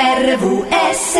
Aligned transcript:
RVS 0.00 1.18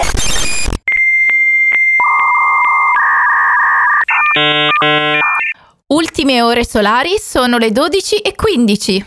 Ultime 5.89 6.42
ore 6.42 6.65
solari 6.65 7.17
sono 7.20 7.58
le 7.58 7.72
12 7.72 8.18
e 8.18 8.36
15. 8.36 9.06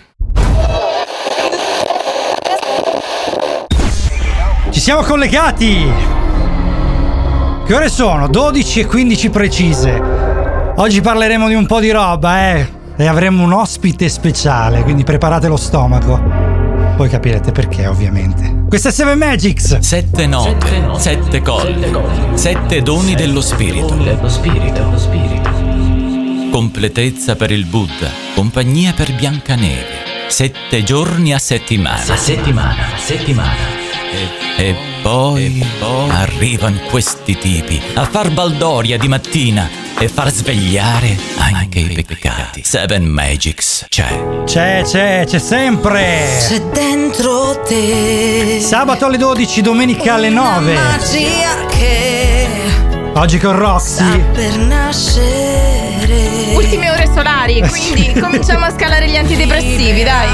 Ci 4.71 4.79
siamo 4.81 5.03
collegati! 5.03 5.89
Che 7.65 7.73
ore 7.73 7.87
sono? 7.87 8.27
12 8.27 8.81
e 8.81 8.85
15 8.85 9.29
precise. 9.29 10.01
Oggi 10.75 10.99
parleremo 10.99 11.47
di 11.47 11.53
un 11.53 11.65
po' 11.65 11.79
di 11.79 11.91
roba, 11.91 12.55
eh. 12.55 12.67
E 12.97 13.07
avremo 13.07 13.45
un 13.45 13.53
ospite 13.53 14.09
speciale, 14.09 14.83
quindi 14.83 15.05
preparate 15.05 15.47
lo 15.47 15.55
stomaco. 15.55 16.21
Poi 16.97 17.07
capirete 17.07 17.53
perché, 17.53 17.87
ovviamente. 17.87 18.50
Questa 18.71 18.87
è 18.87 18.91
Seven 18.93 19.17
Magics! 19.17 19.79
Sette 19.79 20.27
note, 20.27 20.97
sette 20.97 21.41
colli, 21.41 21.91
sette 22.35 22.81
doni 22.81 23.15
dello 23.15 23.41
spirito. 23.41 23.97
Completezza 26.49 27.35
per 27.35 27.51
il 27.51 27.65
Buddha, 27.65 28.09
compagnia 28.33 28.93
per 28.93 29.13
Biancaneve. 29.13 30.29
Sette 30.29 30.83
giorni 30.83 31.33
a 31.33 31.37
settimana. 31.37 32.13
A 32.13 32.15
settimana, 32.15 32.93
a 32.95 32.97
settimana. 32.97 33.80
E, 34.13 34.29
e 34.57 34.75
poi, 35.01 35.65
arrivano 36.09 36.79
questi 36.89 37.37
tipi 37.37 37.81
a 37.93 38.03
far 38.03 38.29
baldoria 38.31 38.97
di 38.97 39.07
mattina 39.07 39.69
e 39.97 40.09
far 40.09 40.29
svegliare 40.31 41.17
anche 41.37 41.79
i 41.79 42.03
peccati. 42.05 42.61
Seven 42.63 43.05
Magics 43.05 43.85
c'è. 43.87 44.43
C'è, 44.45 44.81
c'è, 44.83 45.23
c'è 45.25 45.39
sempre! 45.39 46.27
C'è 46.45 46.59
dentro 46.73 47.61
te 47.65 48.59
Sabato 48.59 49.05
alle 49.05 49.17
12, 49.17 49.61
domenica 49.61 50.15
alle 50.15 50.27
una 50.27 50.59
9. 50.59 50.73
magia 50.73 51.65
che 51.67 52.47
Oggi 53.13 53.37
con 53.39 53.55
sta 53.55 53.61
Roxy. 53.63 54.19
per 54.33 54.57
nascere 54.57 56.51
Ultime 56.53 56.89
ore 56.89 57.09
solari, 57.13 57.61
quindi 57.61 58.11
cominciamo 58.19 58.65
a 58.65 58.71
scalare 58.71 59.07
gli 59.07 59.15
antidepressivi, 59.15 60.03
dai. 60.03 60.27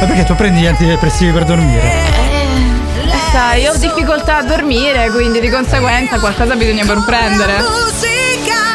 Ma 0.00 0.06
perché 0.06 0.24
tu 0.24 0.34
prendi 0.36 0.60
gli 0.60 0.66
antidepressivi 0.66 1.32
per 1.32 1.44
dormire? 1.44 1.82
Eh, 1.82 2.46
sai, 3.32 3.66
ho 3.66 3.74
difficoltà 3.76 4.38
a 4.38 4.42
dormire, 4.44 5.10
quindi 5.10 5.40
di 5.40 5.50
conseguenza 5.50 6.20
qualcosa 6.20 6.54
bisogna 6.54 6.84
pur 6.84 7.04
prendere. 7.04 7.56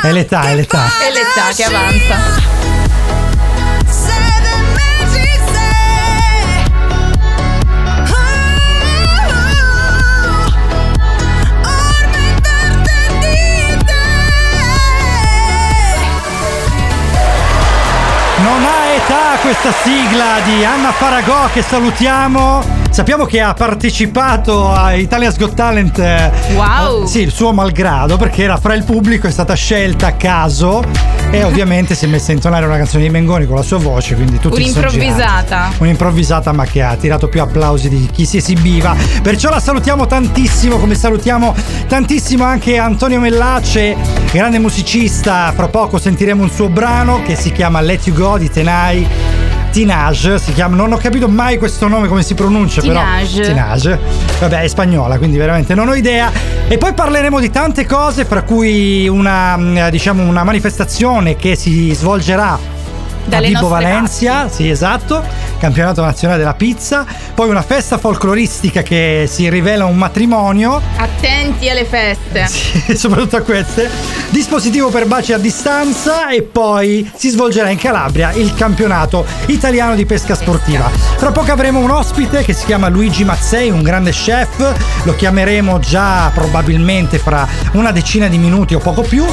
È 0.02 0.12
l'età, 0.12 0.42
è 0.42 0.56
l'età. 0.56 0.84
È 0.86 1.12
l'età 1.12 1.54
che 1.56 1.64
avanza. 1.64 2.52
Non 18.44 18.66
ha 18.66 18.83
questa 19.42 19.72
sigla 19.84 20.39
di 20.45 20.64
Anna 20.64 20.92
Faragò 20.92 21.50
che 21.52 21.62
salutiamo. 21.62 22.81
Sappiamo 22.89 23.26
che 23.26 23.42
ha 23.42 23.53
partecipato 23.53 24.72
a 24.72 24.94
Italia's 24.94 25.38
Got 25.38 25.53
Talent. 25.56 25.98
eh, 26.00 26.31
Wow. 26.56 27.03
eh, 27.03 27.08
sì, 27.08 27.22
il 27.22 27.31
suo 27.31 27.52
malgrado, 27.54 28.17
perché 28.17 28.44
era 28.44 28.58
fra 28.58 28.73
il 28.76 28.84
pubblico, 28.84 29.28
è 29.28 29.31
stata 29.31 29.54
scelta 29.56 30.08
a 30.08 30.11
caso. 30.14 30.84
E 31.34 31.44
ovviamente 31.44 31.95
si 31.95 32.06
è 32.06 32.08
messa 32.08 32.31
a 32.31 32.36
intonare 32.36 32.67
una 32.67 32.78
canzone 32.78 33.06
di 33.06 33.09
Mengoni 33.09 33.48
con 33.48 33.56
la 33.56 33.64
sua 33.64 33.80
voce, 33.80 34.14
quindi 34.14 34.38
tutti 34.38 34.62
Un'improvvisata. 34.62 35.72
Un'improvvisata, 35.80 36.52
ma 36.52 36.64
che 36.66 36.84
ha 36.84 36.95
tirato 36.95 37.28
più 37.28 37.42
applausi 37.42 37.89
di 37.89 38.08
chi 38.14 38.23
si 38.28 38.38
esibiva. 38.38 38.95
Perciò 39.23 39.50
la 39.50 39.59
salutiamo 39.59 40.06
tantissimo, 40.06 40.78
come 40.78 40.94
salutiamo 40.94 41.56
tantissimo 41.88 42.44
anche 42.44 42.78
Antonio 42.78 43.20
Mellace, 43.20 43.98
grande 44.32 44.60
musicista. 44.60 45.52
Fra 45.55 45.70
poco 45.70 45.98
sentiremo 45.98 46.44
un 46.44 46.52
suo 46.52 46.70
brano 46.70 47.23
che 47.23 47.36
si 47.36 47.52
chiama 47.52 47.82
Let 47.82 48.05
You 48.05 48.15
Go 48.15 48.38
di 48.38 48.52
Tenai. 48.52 49.42
Tinage 49.73 50.38
si 50.38 50.54
chiama, 50.54 50.76
non 50.76 50.94
ho 50.94 50.98
capito 50.98 51.28
mai 51.28 51.58
questo 51.58 51.88
nome 51.88 52.08
come 52.08 52.22
si 52.22 52.36
pronuncia, 52.36 52.80
Tinage. 52.80 53.42
però 53.42 53.48
Tinage. 53.48 54.00
Vabbè, 54.39 54.61
è 54.61 54.67
spagnola, 54.67 55.17
quindi 55.17 55.38
veramente 55.38 55.73
non 55.73 55.88
ho 55.88 55.95
idea. 55.95 56.32
E 56.67 56.78
poi 56.78 56.94
parleremo 56.94 57.39
di 57.39 57.50
tante 57.50 57.88
cose, 57.88 58.23
fra 58.23 58.44
cui 58.44 59.08
una 59.08 59.58
mm, 59.58 59.88
diciamo 59.88 60.22
una 60.22 60.44
manifestazione 60.44 61.36
che 61.36 61.56
si 61.56 61.92
svolgerà 61.92 62.73
Dalle 63.26 63.48
Vibo 63.48 63.67
Valencia, 63.67 64.50
sì 64.50 64.70
esatto, 64.70 65.23
campionato 65.58 66.02
nazionale 66.02 66.39
della 66.39 66.54
pizza, 66.54 67.06
poi 67.34 67.50
una 67.50 67.61
festa 67.61 67.98
folcloristica 67.98 68.82
che 68.82 69.26
si 69.30 69.50
rivela 69.50 69.86
un 69.86 69.95
matrimonio, 69.95 70.82
Attenti 70.98 71.70
alle 71.70 71.86
feste. 71.86 72.45
sì, 72.48 72.98
soprattutto 72.98 73.38
a 73.38 73.42
queste, 73.42 73.89
dispositivo 74.30 74.89
per 74.89 75.06
baci 75.06 75.33
a 75.33 75.38
distanza 75.38 76.30
e 76.30 76.42
poi 76.42 77.10
si 77.16 77.30
svolgerà 77.30 77.70
in 77.70 77.78
Calabria 77.78 78.32
il 78.33 78.54
campionato 78.54 79.26
italiano 79.48 79.95
di 79.95 80.06
pesca 80.06 80.36
sportiva. 80.36 80.89
Tra 81.17 81.32
poco 81.32 81.52
avremo 81.52 81.80
un 81.80 81.92
ospite 81.92 82.44
che 82.44 82.54
si 82.54 82.66
chiama 82.66 82.89
Luigi 82.89 83.23
Mazzei, 83.23 83.70
un 83.70 83.82
grande 83.82 84.12
chef, 84.12 85.04
lo 85.04 85.16
chiameremo 85.16 85.80
già 85.80 86.30
probabilmente 86.33 87.17
fra 87.17 87.48
una 87.73 87.92
decina 87.92 88.28
di 88.28 88.38
minuti 88.38 88.76
o 88.76 88.80
poco 88.80 89.02
più. 89.02 89.26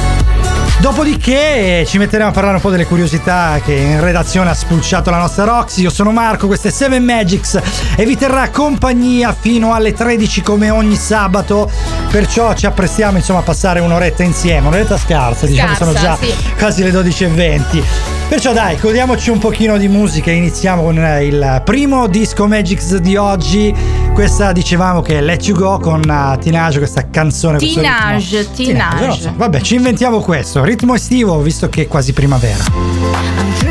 Dopodiché 0.81 1.81
eh, 1.81 1.85
ci 1.85 1.99
metteremo 1.99 2.29
a 2.29 2.31
parlare 2.31 2.55
un 2.55 2.61
po' 2.61 2.71
delle 2.71 2.87
curiosità 2.87 3.61
che 3.63 3.71
in 3.71 4.01
redazione 4.01 4.49
ha 4.49 4.55
spulciato 4.55 5.11
la 5.11 5.19
nostra 5.19 5.43
Roxy. 5.43 5.83
Io 5.83 5.91
sono 5.91 6.11
Marco, 6.11 6.47
questo 6.47 6.69
è 6.69 6.71
Seven 6.71 7.03
Magics 7.03 7.61
e 7.95 8.03
vi 8.03 8.17
terrà 8.17 8.49
compagnia 8.49 9.31
fino 9.39 9.75
alle 9.75 9.93
13 9.93 10.41
come 10.41 10.71
ogni 10.71 10.95
sabato. 10.95 11.69
Perciò 12.09 12.55
ci 12.55 12.65
apprestiamo 12.65 13.17
insomma 13.17 13.39
a 13.39 13.43
passare 13.43 13.79
un'oretta 13.79 14.23
insieme, 14.23 14.69
un'oretta 14.69 14.97
scarsa, 14.97 15.45
diciamo 15.45 15.75
Scarsa, 15.75 15.85
sono 15.85 15.99
già 15.99 16.17
sì. 16.19 16.33
quasi 16.57 16.81
le 16.81 16.91
12.20. 16.91 18.20
Perciò 18.31 18.53
dai, 18.53 18.77
godiamoci 18.79 19.29
un 19.29 19.39
pochino 19.39 19.77
di 19.77 19.89
musica. 19.89 20.31
Iniziamo 20.31 20.83
con 20.83 20.97
eh, 20.97 21.25
il 21.25 21.61
primo 21.65 22.07
disco 22.07 22.47
Magics 22.47 22.95
di 22.95 23.17
oggi. 23.17 23.75
Questa 24.13 24.53
dicevamo 24.53 25.01
che 25.01 25.17
è 25.17 25.21
Let 25.21 25.47
You 25.47 25.57
Go 25.57 25.77
con 25.79 25.99
uh, 25.99 26.39
Tinage, 26.39 26.77
questa 26.77 27.09
canzone. 27.09 27.57
Tinage. 27.57 28.49
Tinage. 28.53 29.05
non 29.05 29.17
so. 29.17 29.33
Vabbè, 29.35 29.59
ci 29.59 29.75
inventiamo 29.75 30.21
questo. 30.21 30.63
Ritmo 30.63 30.95
estivo, 30.95 31.41
visto 31.41 31.67
che 31.67 31.81
è 31.81 31.87
quasi 31.89 32.13
primavera. 32.13 32.63
I'm 32.63 33.70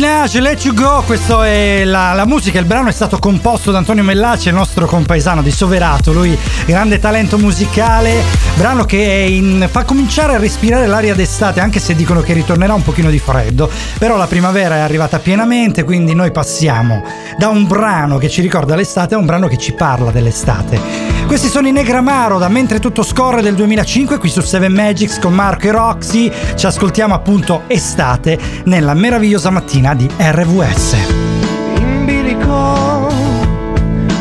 Tinage, 0.00 0.40
Let 0.40 0.64
You 0.64 0.74
Go, 0.74 1.02
questa 1.04 1.46
è 1.46 1.84
la, 1.84 2.14
la 2.14 2.24
musica, 2.24 2.58
il 2.58 2.64
brano 2.64 2.88
è 2.88 2.92
stato 2.92 3.18
composto 3.18 3.70
da 3.70 3.76
Antonio 3.76 4.02
Mellaci, 4.02 4.48
il 4.48 4.54
nostro 4.54 4.86
compaesano 4.86 5.42
di 5.42 5.50
Soverato, 5.50 6.10
lui 6.14 6.38
grande 6.64 6.98
talento 6.98 7.36
musicale, 7.36 8.22
brano 8.54 8.84
che 8.84 8.96
in- 8.96 9.68
fa 9.70 9.84
cominciare 9.84 10.36
a 10.36 10.38
respirare 10.38 10.86
l'aria 10.86 11.14
d'estate, 11.14 11.60
anche 11.60 11.80
se 11.80 11.94
dicono 11.94 12.22
che 12.22 12.32
ritornerà 12.32 12.72
un 12.72 12.82
pochino 12.82 13.10
di 13.10 13.18
freddo, 13.18 13.70
però 13.98 14.16
la 14.16 14.26
primavera 14.26 14.76
è 14.76 14.80
arrivata 14.80 15.18
pienamente, 15.18 15.84
quindi 15.84 16.14
noi 16.14 16.30
passiamo 16.30 17.04
da 17.36 17.48
un 17.48 17.66
brano 17.66 18.16
che 18.16 18.30
ci 18.30 18.40
ricorda 18.40 18.74
l'estate 18.74 19.16
a 19.16 19.18
un 19.18 19.26
brano 19.26 19.48
che 19.48 19.58
ci 19.58 19.74
parla 19.74 20.10
dell'estate. 20.10 21.09
Questi 21.30 21.46
sono 21.46 21.68
i 21.68 21.72
Negramaro 21.72 22.38
da 22.38 22.48
Mentre 22.48 22.80
tutto 22.80 23.04
scorre 23.04 23.40
del 23.40 23.54
2005 23.54 24.18
qui 24.18 24.28
su 24.28 24.40
7 24.40 24.68
Magics 24.68 25.20
con 25.20 25.32
Marco 25.32 25.68
e 25.68 25.70
Roxy. 25.70 26.28
Ci 26.56 26.66
ascoltiamo 26.66 27.14
appunto 27.14 27.62
estate 27.68 28.36
nella 28.64 28.94
meravigliosa 28.94 29.48
mattina 29.48 29.94
di 29.94 30.10
RVS. 30.18 30.96
in 31.76 32.04
bilico 32.04 33.06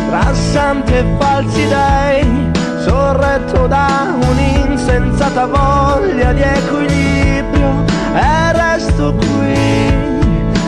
tra 0.08 0.32
santi 0.36 0.94
e 0.94 1.06
falsi 1.18 1.68
dei 1.68 2.52
sorretto 2.84 3.66
da 3.66 4.16
un'insensata 4.30 5.48
voglia 5.48 6.32
di 6.32 6.42
equilibrio 6.44 7.86
e 8.14 8.52
resto 8.52 9.16
qui 9.16 9.58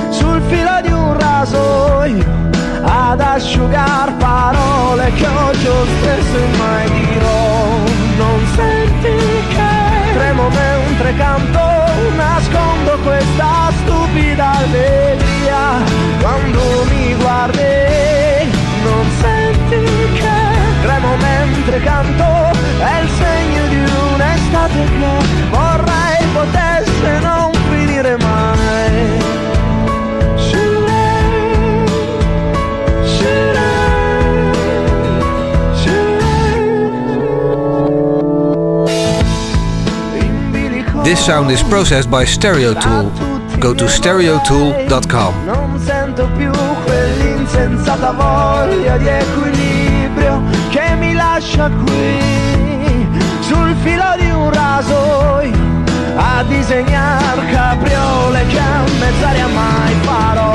sul 0.09 0.41
filo 0.47 0.81
di 0.81 0.91
un 0.91 1.19
rasoio 1.19 2.40
ad 3.11 3.19
asciugar 3.19 4.13
parole 4.19 5.11
che 5.11 5.27
oggi 5.27 5.67
ho 5.67 5.85
spesso 5.85 6.37
e 6.37 6.57
mai 6.57 6.89
dirò 6.91 7.83
non 8.17 8.39
senti 8.55 9.15
che 9.53 10.13
tremo 10.13 10.47
mentre 10.47 11.13
canto 11.17 11.59
nascondo 12.15 12.97
questa 13.03 13.69
stupida 13.81 14.51
allegria. 14.59 15.83
Quando 16.21 16.61
mi 16.89 17.13
guardi 17.15 18.49
non 18.83 19.05
senti 19.19 19.83
che 20.19 20.39
tremo 20.81 21.15
mentre 21.17 21.81
canto 21.81 22.57
è 22.79 23.01
il 23.01 23.09
segno 23.09 23.67
di 23.67 23.79
un'estate 24.13 24.83
che 24.99 25.47
vorrei 25.49 26.25
potesse 26.33 27.19
non 27.19 27.51
finire 27.69 28.15
mai 28.17 28.30
This 41.03 41.25
sound 41.25 41.49
is 41.49 41.63
processed 41.63 42.11
by 42.11 42.25
Stereo 42.25 42.75
Tool. 42.75 43.09
Go 43.59 43.73
to 43.73 43.85
stereotool.com. 43.87 45.45
Non 45.45 45.79
sento 45.79 46.29
più 46.37 46.51
quell'insensata 46.85 48.11
voglia 48.11 48.97
di 48.97 49.07
equilibrio 49.07 50.43
che 50.69 50.95
mi 50.99 51.13
lascia 51.13 51.71
qui 51.71 52.19
sul 53.41 53.75
filo 53.81 54.13
di 54.19 54.29
un 54.29 54.51
rasoio 54.51 55.57
a 56.17 56.43
disegnar 56.43 57.49
capriole 57.49 58.45
che 58.45 58.59
a 58.59 58.83
mezz'aria 58.99 59.47
mai 59.47 59.93
farò. 60.01 60.53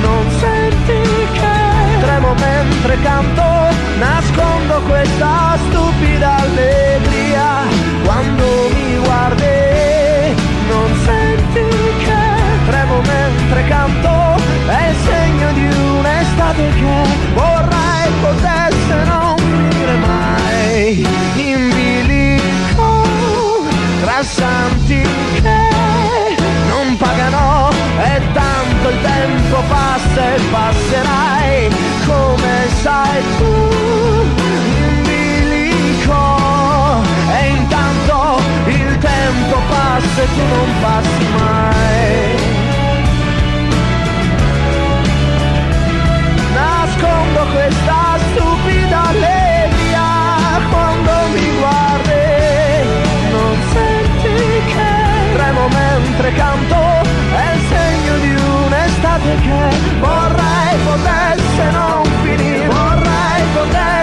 Non 0.00 0.30
senti 0.40 1.28
che 1.32 2.00
tremo 2.00 2.34
mentre 2.34 2.98
canto, 3.02 3.42
nascondo 3.98 4.80
questa 4.88 5.58
stupida 5.68 6.36
allegria 6.36 6.91
un'estate 16.52 16.68
che 16.74 17.06
vorrei 17.34 18.12
potesse 18.20 18.91
che 59.42 59.98
vorrei 59.98 60.76
potesse 60.84 61.70
non 61.72 62.04
finire. 62.22 62.66
Vorrei 62.66 63.42
potesse 63.54 64.01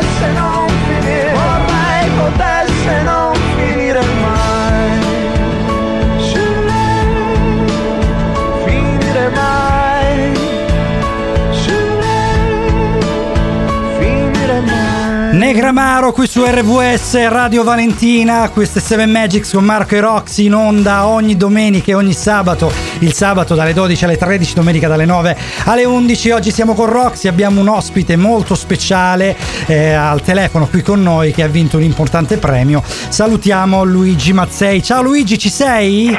Negramaro 15.52 16.12
qui 16.12 16.28
su 16.28 16.44
RVS 16.46 17.28
Radio 17.28 17.64
Valentina, 17.64 18.52
queste 18.54 18.80
7 18.80 19.08
Magics 19.08 19.52
con 19.52 19.64
Marco 19.64 19.96
e 19.96 20.00
Roxy 20.00 20.46
in 20.46 20.54
onda 20.54 21.08
ogni 21.08 21.36
domenica 21.36 21.90
e 21.90 21.96
ogni 21.96 22.14
sabato, 22.14 22.72
il 23.00 23.12
sabato 23.14 23.56
dalle 23.56 23.74
12 23.74 24.04
alle 24.04 24.16
13, 24.16 24.54
domenica 24.54 24.88
dalle 24.88 25.06
9 25.06 25.36
alle 25.66 25.86
11. 25.86 26.30
Oggi 26.30 26.52
siamo 26.52 26.76
con 26.76 26.86
Roxy, 26.86 27.28
abbiamo 27.28 27.62
un 27.62 27.68
ospite 27.68 28.16
molto 28.16 28.54
speciale 28.54 29.36
eh, 29.66 29.92
al 29.92 30.22
telefono 30.22 30.68
qui 30.68 30.84
con 30.84 31.02
noi 31.02 31.32
che 31.32 31.42
ha 31.42 31.48
vinto 31.48 31.78
un 31.78 31.84
importante 31.84 32.38
premio. 32.38 32.84
Salutiamo 32.86 33.84
Luigi 33.84 34.34
Mazzei. 34.34 34.84
Ciao 34.84 35.02
Luigi, 35.02 35.40
ci 35.40 35.50
sei? 35.50 36.16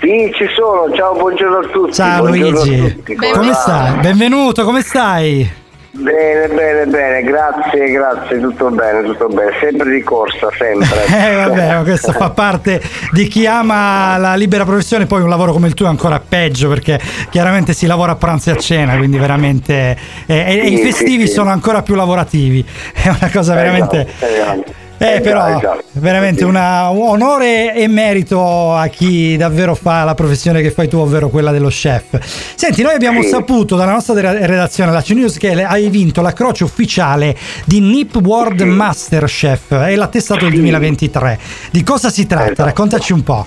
Sì, 0.00 0.32
ci 0.34 0.48
sono, 0.56 0.92
ciao, 0.96 1.14
buongiorno 1.14 1.58
a 1.58 1.66
tutti. 1.68 1.92
Ciao 1.92 2.26
buongiorno 2.26 2.64
Luigi, 2.64 2.94
tutti. 2.96 3.14
come 3.14 3.52
stai? 3.52 4.00
Benvenuto, 4.00 4.64
come 4.64 4.80
stai? 4.80 5.66
Bene, 6.00 6.46
bene, 6.46 6.86
bene, 6.86 7.22
grazie, 7.22 7.90
grazie, 7.90 8.38
tutto 8.38 8.70
bene, 8.70 9.02
tutto 9.02 9.26
bene, 9.26 9.50
sempre 9.60 9.90
di 9.90 10.00
corsa, 10.02 10.48
sempre. 10.56 11.06
Eh 11.10 11.34
vabbè, 11.34 11.82
questo 11.82 12.12
fa 12.12 12.30
parte 12.30 12.80
di 13.10 13.26
chi 13.26 13.46
ama 13.46 14.16
la 14.16 14.36
libera 14.36 14.64
professione, 14.64 15.06
poi 15.06 15.22
un 15.22 15.28
lavoro 15.28 15.52
come 15.52 15.66
il 15.66 15.74
tuo 15.74 15.86
è 15.86 15.88
ancora 15.88 16.20
peggio 16.20 16.68
perché 16.68 17.00
chiaramente 17.30 17.72
si 17.72 17.86
lavora 17.86 18.12
a 18.12 18.16
pranzo 18.16 18.50
e 18.50 18.52
a 18.52 18.56
cena, 18.56 18.96
quindi 18.96 19.18
veramente... 19.18 19.98
eh, 20.26 20.34
e, 20.36 20.58
e 20.60 20.66
i 20.68 20.76
Sì, 20.76 20.82
festivi 20.84 21.22
sì, 21.22 21.26
sì. 21.28 21.32
sono 21.32 21.50
ancora 21.50 21.82
più 21.82 21.96
lavorativi, 21.96 22.64
è 22.94 23.08
una 23.08 23.30
cosa 23.32 23.54
veramente... 23.54 24.06
Esatto, 24.06 24.24
esatto. 24.24 24.86
Eh, 25.00 25.04
Esatto, 25.06 25.22
però 25.22 25.46
esatto. 25.58 25.82
veramente 25.92 26.44
un 26.44 26.56
onore 26.56 27.72
e 27.74 27.86
merito 27.86 28.74
a 28.74 28.86
chi 28.88 29.36
davvero 29.36 29.74
fa 29.76 30.02
la 30.04 30.14
professione 30.14 30.60
che 30.60 30.70
fai 30.72 30.88
tu, 30.88 30.98
ovvero 30.98 31.28
quella 31.28 31.52
dello 31.52 31.68
chef. 31.68 32.18
Senti, 32.56 32.82
noi 32.82 32.94
abbiamo 32.94 33.22
Sì. 33.22 33.28
saputo 33.28 33.76
dalla 33.76 33.92
nostra 33.92 34.32
redazione, 34.44 34.90
la 34.90 35.00
C-News, 35.02 35.36
che 35.38 35.62
hai 35.62 35.88
vinto 35.88 36.20
la 36.20 36.32
croce 36.32 36.64
ufficiale 36.64 37.36
di 37.64 37.80
Nip 37.80 38.16
World 38.16 38.58
Sì. 38.60 38.64
Master 38.66 39.24
Chef 39.24 39.70
e 39.70 39.94
l'attestato 39.94 40.40
del 40.40 40.50
Sì. 40.50 40.56
2023. 40.56 41.38
Di 41.70 41.82
cosa 41.84 42.10
si 42.10 42.26
tratta? 42.26 42.44
Esatto. 42.46 42.64
Raccontaci 42.64 43.12
un 43.12 43.22
po'. 43.22 43.46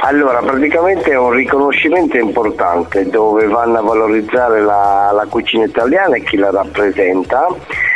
Allora, 0.00 0.40
praticamente 0.40 1.10
è 1.10 1.18
un 1.18 1.32
riconoscimento 1.32 2.16
importante 2.16 3.08
dove 3.08 3.46
vanno 3.46 3.78
a 3.78 3.82
valorizzare 3.82 4.60
la, 4.60 5.10
la 5.12 5.26
cucina 5.28 5.64
italiana 5.64 6.16
e 6.16 6.22
chi 6.22 6.36
la 6.36 6.50
rappresenta. 6.50 7.46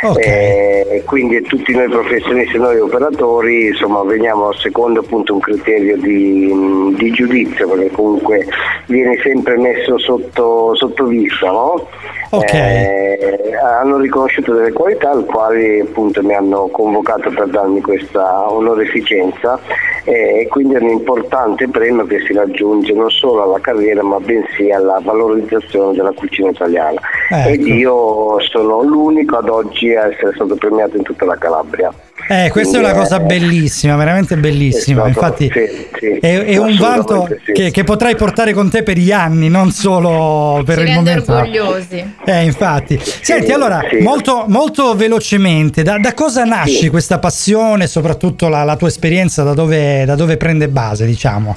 Ok. 0.01 0.17
Eh, 0.17 1.03
quindi 1.05 1.41
tutti 1.43 1.73
noi 1.73 1.87
professionisti, 1.87 2.57
noi 2.57 2.77
operatori, 2.79 3.67
insomma, 3.67 4.03
veniamo 4.03 4.51
secondo 4.53 4.99
appunto 4.99 5.33
un 5.33 5.39
criterio 5.39 5.95
di, 5.97 6.93
di 6.97 7.11
giudizio, 7.11 7.69
perché 7.69 7.91
comunque 7.91 8.47
viene 8.87 9.17
sempre 9.23 9.57
messo 9.57 9.97
sotto, 9.97 10.75
sotto 10.75 11.05
vista, 11.05 11.51
no? 11.51 11.87
Ok. 12.31 12.53
Eh, 12.53 13.53
hanno 13.63 13.97
riconosciuto 13.97 14.53
delle 14.53 14.71
qualità 14.71 15.11
al 15.11 15.23
quali 15.25 15.79
appunto 15.79 16.23
mi 16.23 16.33
hanno 16.33 16.67
convocato 16.67 17.29
per 17.29 17.47
darmi 17.47 17.79
questa 17.81 18.51
onorificenza 18.51 19.59
eh, 20.03 20.39
e 20.41 20.47
quindi 20.47 20.73
è 20.73 20.79
un 20.79 20.89
importante 20.89 21.67
premio 21.67 21.92
che 22.05 22.19
si 22.25 22.33
raggiunge 22.33 22.93
non 22.93 23.09
solo 23.11 23.43
alla 23.43 23.59
carriera 23.61 24.01
ma 24.03 24.17
bensì 24.19 24.71
alla 24.71 24.99
valorizzazione 25.03 25.95
della 25.95 26.11
cucina 26.11 26.49
italiana 26.49 26.99
Ecco. 27.29 27.49
ed 27.49 27.67
io 27.67 28.37
sono 28.51 28.81
l'unico 28.81 29.37
ad 29.37 29.49
oggi 29.49 29.93
a 29.95 30.07
essere 30.11 30.31
stato 30.33 30.55
premiato 30.55 30.97
in 30.97 31.03
tutta 31.03 31.25
la 31.25 31.37
Calabria. 31.37 31.93
Eh, 32.29 32.49
questa 32.51 32.77
è 32.77 32.79
una 32.79 32.91
Quindi, 32.93 33.09
cosa 33.09 33.21
eh, 33.21 33.25
bellissima, 33.25 33.95
veramente 33.97 34.37
bellissima. 34.37 35.01
stato- 35.09 35.09
Infatti, 35.09 35.51
sì, 35.51 35.87
sì, 35.99 36.07
è, 36.19 36.43
è 36.45 36.57
un 36.57 36.77
vanto 36.77 37.27
sì. 37.43 37.51
che, 37.51 37.71
che 37.71 37.83
potrai 37.83 38.15
portare 38.15 38.53
con 38.53 38.69
te 38.69 38.81
per 38.83 38.97
gli 38.97 39.11
anni, 39.11 39.49
non 39.49 39.71
solo 39.71 40.61
per 40.63 40.77
Ci 40.77 40.83
il 40.85 40.93
momento. 40.93 41.33
orgogliosi. 41.33 42.13
Eh, 42.25 42.43
infatti. 42.45 42.97
Senti, 43.01 43.51
allora, 43.51 43.81
sì. 43.89 43.97
molto, 43.97 44.45
molto 44.47 44.95
velocemente, 44.95 45.83
da, 45.83 45.97
da 45.99 46.13
cosa 46.13 46.43
nasce 46.45 46.77
Sì. 46.83 46.89
questa 46.89 47.19
passione, 47.19 47.87
soprattutto 47.87 48.47
la, 48.47 48.63
la 48.63 48.77
tua 48.77 48.87
esperienza, 48.87 49.43
da 49.43 49.53
dove, 49.53 50.05
da 50.05 50.15
dove 50.15 50.37
prende 50.37 50.69
base, 50.69 51.05
diciamo? 51.05 51.55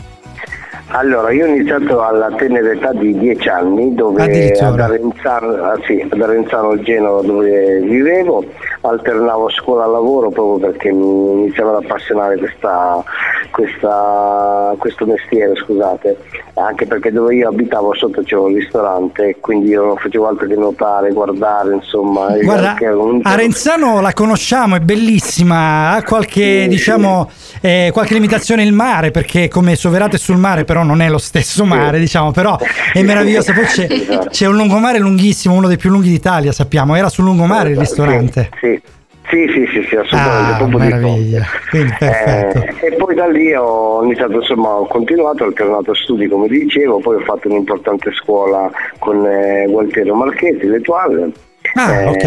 Allora, 0.89 1.33
io 1.33 1.45
ho 1.47 1.49
iniziato 1.49 2.01
alla 2.03 2.31
tenera 2.37 2.71
età 2.71 2.93
di 2.93 3.17
10 3.19 3.49
anni 3.49 3.95
dove 3.95 4.23
ad 4.61 4.79
Arenzano, 4.81 5.53
ah, 5.65 5.79
sì, 5.85 6.07
ad 6.09 6.21
Arenzano 6.21 6.81
Genova 6.81 7.23
dove 7.23 7.81
vivevo, 7.81 8.45
alternavo 8.83 9.51
scuola-lavoro 9.51 10.31
proprio 10.31 10.69
perché 10.71 10.93
mi 10.93 11.33
iniziava 11.43 11.77
ad 11.77 11.85
appassionare 11.85 12.39
questa, 12.39 13.03
questa- 13.51 14.75
questo 14.79 15.07
mestiere, 15.07 15.55
scusate, 15.57 16.17
anche 16.55 16.87
perché 16.87 17.11
dove 17.11 17.35
io 17.35 17.49
abitavo 17.49 17.93
sotto 17.95 18.23
c'era 18.23 18.43
un 18.43 18.55
ristorante, 18.55 19.37
quindi 19.41 19.71
io 19.71 19.85
non 19.85 19.97
facevo 19.97 20.29
altro 20.29 20.47
che 20.47 20.55
nuotare, 20.55 21.11
guardare, 21.13 21.75
insomma. 21.75 22.29
Guarda, 22.41 22.77
un- 22.95 23.21
Arenzano 23.25 24.01
la 24.01 24.13
conosciamo, 24.13 24.77
è 24.77 24.81
bellissima, 24.81 25.91
ha 25.95 26.03
qualche, 26.05 26.63
Sì, 26.63 26.69
diciamo, 26.69 27.29
eh, 27.61 27.91
qualche 27.93 28.15
limitazione 28.15 28.63
il 28.63 28.73
mare, 28.73 29.11
perché 29.11 29.49
come 29.49 29.75
Soverate 29.75 30.17
sul 30.17 30.37
mare, 30.37 30.65
però 30.65 30.76
non 30.83 31.01
è 31.01 31.09
lo 31.09 31.19
stesso 31.19 31.65
mare, 31.65 31.99
diciamo, 31.99 32.31
però 32.31 32.59
è 32.93 33.03
meravigliosa. 33.03 33.53
Poi 33.53 33.65
c'è, 33.65 33.87
c'è 34.29 34.47
un 34.47 34.57
lungomare 34.57 34.99
lunghissimo, 34.99 35.55
uno 35.55 35.69
dei 35.69 35.77
più 35.77 35.91
lunghi 35.91 36.11
d'Italia, 36.11 36.53
sappiamo, 36.53 36.95
era 36.95 37.09
sul 37.09 37.25
lungomare 37.25 37.71
il 37.71 37.79
ristorante. 37.79 38.51
Sì, 38.61 38.81
sì, 39.29 39.47
sì, 39.53 39.67
sì, 39.73 39.87
sì, 39.89 39.97
assolutamente. 39.97 41.39
Ah. 41.39 41.47
Quindi. 41.71 41.95
Eh, 42.01 42.87
e 42.87 42.93
poi 42.97 43.15
da 43.15 43.27
lì 43.27 43.53
ho 43.55 44.03
iniziato, 44.05 44.35
insomma, 44.35 44.69
ho 44.69 44.87
continuato, 44.87 45.43
ho 45.43 45.47
alternato 45.49 45.95
studi 45.95 46.29
come 46.29 46.47
dicevo, 46.49 46.99
poi 47.01 47.17
ho 47.17 47.21
fatto 47.21 47.49
un'importante 47.49 48.13
scuola 48.13 48.71
con 48.99 49.27
eh, 49.27 49.67
Gualtiero 49.69 50.15
Marchetti, 50.15 50.67
l'Etoile. 50.67 51.33
Ah, 51.75 52.09
ok. 52.09 52.25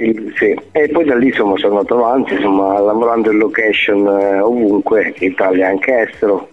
il- 0.00 0.34
sì. 0.36 0.54
E 0.72 0.88
poi 0.90 1.06
da 1.06 1.16
lì 1.16 1.28
insomma, 1.28 1.56
sono 1.56 1.78
andato 1.78 2.04
avanti, 2.04 2.34
insomma, 2.34 2.78
lavorando 2.78 3.32
in 3.32 3.38
location 3.38 4.06
eh, 4.06 4.40
ovunque, 4.40 5.14
Italia 5.20 5.68
e 5.68 5.70
anche 5.70 6.08
estero, 6.08 6.50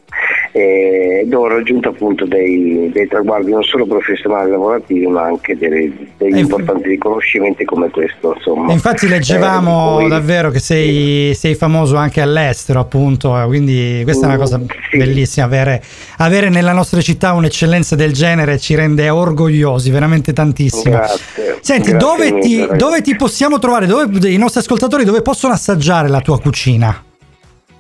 e 0.52 1.24
dove 1.26 1.46
ho 1.46 1.56
raggiunto 1.58 1.90
appunto 1.90 2.26
dei, 2.26 2.90
dei 2.94 3.08
traguardi 3.08 3.52
non 3.52 3.64
solo 3.64 3.86
professionali 3.88 4.50
e 4.50 4.52
lavorativi, 4.52 5.08
ma 5.08 5.24
anche 5.24 5.58
dei- 5.58 6.12
degli 6.18 6.38
E- 6.38 6.42
importanti 6.42 6.88
riconoscimenti 6.90 7.66
come 7.66 7.90
questo. 7.90 8.34
Insomma. 8.36 8.70
E 8.70 8.74
infatti 8.74 9.08
leggevamo 9.08 9.98
Eh, 9.98 10.02
poi- 10.02 10.10
davvero 10.10 10.52
che 10.52 10.60
sei, 10.60 11.34
sei 11.34 11.56
famoso 11.56 11.96
anche 11.96 12.22
all'estero, 12.22 12.80
appunto, 12.80 13.40
eh, 13.40 13.46
quindi 13.46 14.02
questa 14.04 14.26
è 14.26 14.28
una 14.30 14.38
Mm, 14.38 14.40
cosa 14.40 14.60
sì. 14.92 14.98
bellissima. 14.98 15.46
Avere, 15.46 15.82
avere 16.18 16.50
nella 16.50 16.72
nostra 16.74 17.02
città 17.02 17.34
un'eccellenza 17.34 17.96
del 17.96 18.14
genere 18.14 18.60
ci 18.60 18.76
rende 18.76 19.10
orgogliosi, 19.10 19.90
veramente 19.90 20.34
tantissimo. 20.34 20.96
Grazie. 20.96 21.58
Senti, 21.62 21.92
Grazie 21.92 21.98
dove, 22.08 22.32
mille, 22.32 22.68
ti, 22.68 22.78
dove 22.78 23.02
ti 23.02 23.16
possiamo 23.16 23.58
trovare? 23.60 23.86
Dove, 23.88 24.30
I 24.30 24.38
nostri 24.38 24.60
ascoltatori 24.60 25.04
dove 25.04 25.22
possono 25.22 25.54
assaggiare 25.54 26.08
la 26.10 26.22
tua 26.22 26.40
cucina? 26.40 27.04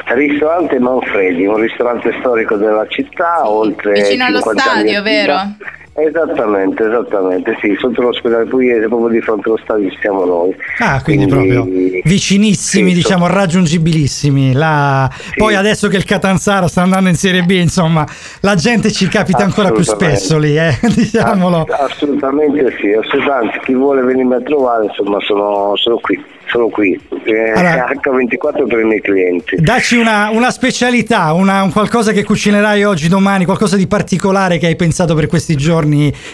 Ristorante 0.05 0.79
Manfredi, 0.79 1.45
un 1.45 1.57
ristorante 1.57 2.13
storico 2.19 2.55
della 2.55 2.85
città, 2.87 3.49
oltre 3.49 3.93
Vicino 3.93 4.25
allo 4.25 4.37
50 4.39 4.63
anni 4.63 4.89
stadio, 4.89 5.01
di 5.01 5.09
attività. 5.09 5.33
vero? 5.57 5.81
Esattamente, 5.95 6.83
esattamente, 6.87 7.55
sì, 7.61 7.75
sotto 7.79 8.01
l'ospedale 8.01 8.45
Pugliese, 8.45 8.87
proprio 8.87 9.09
di 9.09 9.21
fronte 9.21 9.47
allo 9.49 9.59
stadio 9.61 9.91
ci 9.91 9.97
siamo 10.01 10.25
noi. 10.25 10.55
Ah, 10.79 10.99
quindi, 11.03 11.27
proprio 11.27 11.65
vicinissimi, 12.03 12.89
sì, 12.89 12.95
diciamo, 12.95 13.27
raggiungibilissimi. 13.27 14.53
La- 14.53 15.07
Poi 15.35 15.53
adesso 15.53 15.87
che 15.89 15.97
il 15.97 16.03
Catanzaro 16.05 16.67
sta 16.67 16.81
andando 16.81 17.09
in 17.09 17.15
Serie 17.15 17.43
B, 17.43 17.51
insomma, 17.51 18.07
la 18.39 18.55
gente 18.55 18.91
ci 18.91 19.07
capita 19.07 19.43
ancora 19.43 19.69
più 19.71 19.83
spesso 19.83 20.39
lì, 20.39 20.57
eh? 20.57 20.75
diciamolo. 20.95 21.67
Ass- 21.69 21.91
assolutamente 21.93 22.75
sì, 22.81 22.91
assolutamente. 22.91 23.59
Chi 23.63 23.73
vuole 23.75 24.01
venirmi 24.01 24.33
a 24.33 24.41
trovare, 24.41 24.85
insomma, 24.85 25.19
sono, 25.19 25.73
sono 25.75 25.97
qui, 25.97 26.19
sono 26.47 26.69
qui. 26.69 26.99
Eh, 27.23 27.51
Allora- 27.51 27.87
H24 28.01 28.67
per 28.67 28.79
i 28.79 28.83
miei 28.83 28.99
clienti. 29.01 29.57
Dacci 29.59 29.97
una, 29.97 30.29
una 30.31 30.49
specialità, 30.49 31.33
una- 31.33 31.61
un 31.61 31.71
qualcosa 31.71 32.11
che 32.13 32.23
cucinerai 32.23 32.83
oggi, 32.83 33.07
domani, 33.07 33.45
qualcosa 33.45 33.77
di 33.77 33.85
particolare 33.85 34.57
che 34.57 34.65
hai 34.65 34.75
pensato 34.75 35.13
per 35.13 35.27
questi 35.27 35.55
giorni 35.55 35.81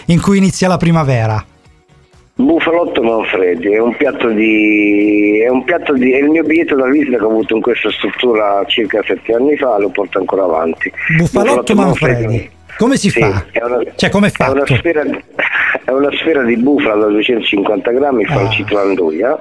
in 0.06 0.20
cui 0.20 0.38
inizia 0.38 0.68
la 0.68 0.76
primavera. 0.76 1.44
Bufalotto 2.34 3.02
Manfredi 3.02 3.72
è 3.72 3.78
un 3.80 3.94
piatto 3.96 4.28
di. 4.28 5.40
è 5.44 5.48
un 5.48 5.62
piatto 5.64 5.92
di. 5.92 6.12
è 6.12 6.18
il 6.18 6.30
mio 6.30 6.42
biglietto 6.42 6.74
da 6.74 6.86
visita 6.88 7.18
che 7.18 7.24
ho 7.24 7.28
avuto 7.28 7.54
in 7.54 7.60
questa 7.60 7.90
struttura 7.90 8.64
circa 8.66 9.02
sette 9.06 9.34
anni 9.34 9.56
fa, 9.56 9.78
lo 9.78 9.90
porto 9.90 10.18
ancora 10.18 10.44
avanti. 10.44 10.90
Bufalotto 11.18 11.74
Manfredi. 11.74 12.50
Come 12.78 12.96
si 12.96 13.10
Sì, 13.10 13.20
fa? 13.20 13.44
è 13.50 13.62
una, 13.62 13.82
Cioè, 13.94 14.08
come 14.08 14.28
è 14.28 14.32
è 14.42 14.48
una 14.48 14.64
sfera, 14.64 15.02
è 15.84 15.90
una 15.90 16.10
sfera 16.12 16.42
di 16.44 16.56
bufala 16.56 16.94
da 17.04 17.10
250 17.10 17.90
grammi 17.90 18.24
farcito 18.24 18.78
all'anduia, 18.78 19.36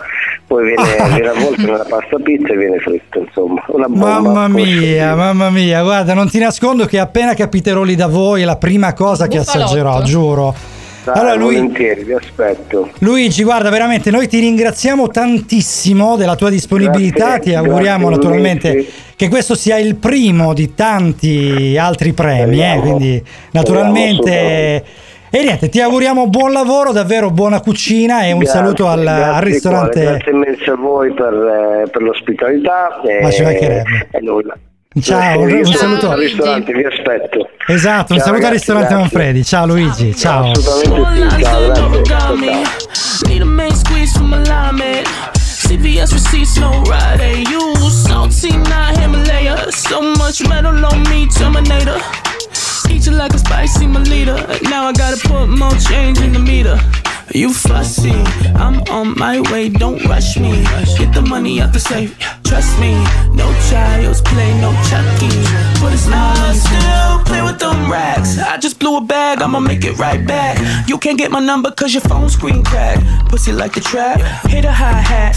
poi 0.49 0.65
viene, 0.65 0.97
Ah. 0.97 1.07
viene 1.13 1.27
avvolto 1.29 1.61
nella 1.61 1.85
pasta 1.87 2.17
pizza 2.23 2.47
e 2.53 2.57
viene 2.57 2.79
fritto, 2.79 3.19
insomma. 3.19 3.63
Una 3.67 3.87
bomba. 3.87 4.19
Mamma 4.19 4.47
mia, 4.47 5.15
mamma 5.15 5.49
mia, 5.51 5.83
guarda, 5.83 6.15
non 6.15 6.27
ti 6.27 6.39
nascondo 6.39 6.85
che 6.85 6.97
appena 6.97 7.35
capiterò 7.35 7.83
lì 7.83 7.93
da 7.95 8.07
voi 8.07 8.41
è 8.41 8.45
la 8.45 8.57
prima 8.57 8.93
cosa 8.93 9.27
che 9.27 9.37
assaggerò, 9.37 10.01
giuro. 10.01 10.55
Dai, 11.03 11.17
Allora, 11.17 11.35
lui, 11.35 11.55
volentieri, 11.55 12.03
vi 12.03 12.13
aspetto. 12.13 12.89
Luigi, 12.99 13.43
guarda, 13.43 13.69
veramente 13.69 14.09
noi 14.11 14.27
ti 14.27 14.39
ringraziamo 14.39 15.07
tantissimo 15.07 16.15
della 16.17 16.35
tua 16.35 16.49
disponibilità, 16.49 17.25
Grazie, 17.35 17.51
ti 17.51 17.55
auguriamo 17.55 18.07
grazie, 18.07 18.23
naturalmente 18.23 18.71
Luigi. 18.73 18.91
che 19.15 19.29
questo 19.29 19.55
sia 19.55 19.77
il 19.77 19.95
primo 19.95 20.53
di 20.53 20.73
tanti 20.73 21.77
altri 21.79 22.11
premi, 22.13 22.59
eh, 22.59 22.79
quindi 22.81 23.23
Speriamo, 23.23 23.49
naturalmente... 23.51 24.83
E 25.31 25.43
niente, 25.43 25.69
ti 25.69 25.79
auguriamo 25.79 26.27
buon 26.27 26.51
lavoro, 26.51 26.91
davvero 26.91 27.29
buona 27.29 27.59
cucina 27.61 28.23
e 28.23 28.31
un 28.31 28.39
Grazie, 28.39 28.59
saluto 28.59 28.87
al, 28.87 29.05
al 29.05 29.41
ristorante. 29.41 30.01
cuore, 30.01 30.17
Grazie 30.17 30.33
mille 30.33 30.65
a 30.71 30.75
voi 30.75 31.13
per, 31.13 31.33
eh, 31.33 31.89
per 31.89 32.01
l'ospitalità. 32.01 32.99
e- 33.01 33.21
Ma 33.21 33.29
ci 33.31 33.43
mancherebbe. 33.43 34.07
E 34.11 34.19
nulla. 34.21 34.57
Ciao, 34.99 35.39
un 35.41 35.49
sono 35.65 35.77
saluto. 35.77 36.09
al 36.09 36.17
ristorante, 36.17 36.73
vi 36.73 36.83
aspetto. 36.83 37.47
Esatto, 37.67 38.13
un 38.13 38.17
Ciao, 38.19 38.25
saluto 38.27 38.29
al 38.29 38.33
ragazzi, 38.33 38.53
ristorante 38.53 38.87
grazie. 38.93 38.95
Manfredi. 39.17 39.43
Ciao 39.45 39.65
Luigi, 39.67 40.15
ciao. 40.15 40.51
Assolutamente 40.51 41.35
sì, 41.35 41.43
ciao, 41.43 42.01
grazie. 42.01 42.61
CVS 45.67 46.11
receipts, 46.13 46.57
no 46.57 46.81
ride. 46.85 47.43
Salty, 47.89 48.57
not 48.57 48.97
Himalaya. 48.97 49.69
So 49.69 50.01
much 50.01 50.41
metal 50.47 50.83
on 50.83 51.01
me, 51.03 51.27
Terminator. 51.27 52.01
Eat 52.89 53.05
you 53.05 53.11
like 53.13 53.33
a 53.33 53.39
spicy 53.39 53.87
Melita. 53.87 54.59
Now 54.63 54.87
I 54.87 54.93
gotta 54.93 55.17
put 55.27 55.47
more 55.47 55.75
change 55.89 56.19
in 56.19 56.33
the 56.33 56.39
meter. 56.39 56.79
You 57.31 57.53
fussy, 57.53 58.11
I'm 58.55 58.81
on 58.89 59.17
my 59.17 59.39
way, 59.51 59.69
don't 59.69 60.03
rush 60.05 60.37
me. 60.37 60.63
Get 60.97 61.13
the 61.13 61.21
money 61.21 61.61
out 61.61 61.73
the 61.73 61.79
safe, 61.79 62.17
trust 62.43 62.79
me. 62.79 62.93
No 63.35 63.47
child's 63.69 64.21
play, 64.21 64.59
no 64.59 64.71
Chucky. 64.89 65.29
But 65.79 65.93
it's 65.93 66.07
not 66.07 66.55
still 66.55 67.23
play 67.25 67.43
with 67.43 67.59
them 67.59 67.91
racks. 67.91 68.39
I 68.39 68.57
just 68.57 68.79
blew 68.79 68.97
a 68.97 69.01
bag, 69.01 69.43
I'ma 69.43 69.59
make 69.59 69.85
it 69.85 69.99
right 69.99 70.25
back. 70.25 70.57
You 70.89 70.97
can't 70.97 71.19
get 71.19 71.29
my 71.29 71.39
number 71.39 71.69
cause 71.69 71.93
your 71.93 72.01
phone 72.01 72.29
screen 72.29 72.63
cracked. 72.63 73.29
Pussy 73.29 73.51
like 73.51 73.73
the 73.73 73.81
trap, 73.81 74.19
hit 74.47 74.65
a 74.65 74.71
hi 74.71 74.93
hat. 74.93 75.35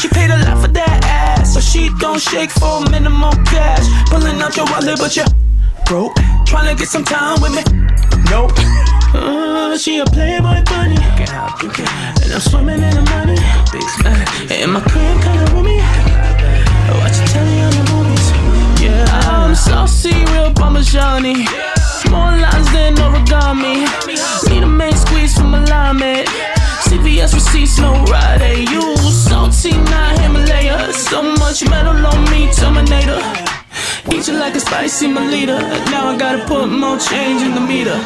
She 0.00 0.08
paid 0.08 0.30
a 0.30 0.38
lot 0.44 0.62
for 0.62 0.68
that 0.68 1.04
ass, 1.04 1.54
so 1.54 1.60
she 1.60 1.90
don't 1.98 2.20
shake 2.20 2.50
for 2.50 2.80
minimum 2.90 3.34
cash. 3.44 3.84
Pulling 4.08 4.40
out 4.40 4.56
your 4.56 4.66
wallet, 4.66 5.00
but 5.00 5.16
you're 5.16 5.26
broke. 5.86 6.16
Trying 6.44 6.68
to 6.68 6.78
get 6.78 6.88
some 6.88 7.04
time 7.04 7.40
with 7.40 7.54
me. 7.54 7.62
Nope. 8.30 8.52
Uh, 9.14 9.78
she 9.78 9.98
a 9.98 10.04
playboy 10.04 10.62
bunny. 10.64 10.98
And 10.98 12.32
I'm 12.34 12.40
swimming 12.40 12.82
in 12.82 12.94
the 12.94 13.06
money. 13.14 13.38
Uh, 14.04 14.52
and 14.52 14.72
my 14.72 14.80
crib 14.80 15.22
kinda 15.22 15.46
roomy. 15.52 15.78
Watch 17.00 17.18
you 17.20 17.26
telly 17.32 17.60
on 17.62 17.70
the 17.70 17.84
movies. 17.92 18.26
Yeah, 18.82 19.30
I'm 19.30 19.54
saucy, 19.54 20.12
real 20.32 20.52
Parmigiani. 20.52 21.46
More 22.10 22.34
lines 22.44 22.70
than 22.72 22.94
origami. 22.96 23.86
Need 24.50 24.62
a 24.62 24.66
main 24.66 24.96
squeeze 24.96 25.36
from 25.36 25.54
alignment. 25.54 26.28
CVS 26.84 27.34
receipts, 27.34 27.78
no 27.78 27.92
ride. 28.04 28.68
Use 28.68 29.28
salty, 29.28 29.72
not 29.72 30.18
Himalaya. 30.18 30.92
So 30.92 31.22
much 31.22 31.68
metal 31.68 32.06
on 32.06 32.24
me, 32.30 32.52
Terminator. 32.52 33.45
Eat 34.12 34.28
you 34.28 34.34
like 34.34 34.54
a 34.54 34.60
spicy 34.60 35.08
Melita. 35.08 35.58
Now 35.90 36.08
I 36.08 36.16
gotta 36.16 36.44
put 36.46 36.68
more 36.68 36.98
change 36.98 37.42
in 37.42 37.54
the 37.54 37.60
meter. 37.60 37.98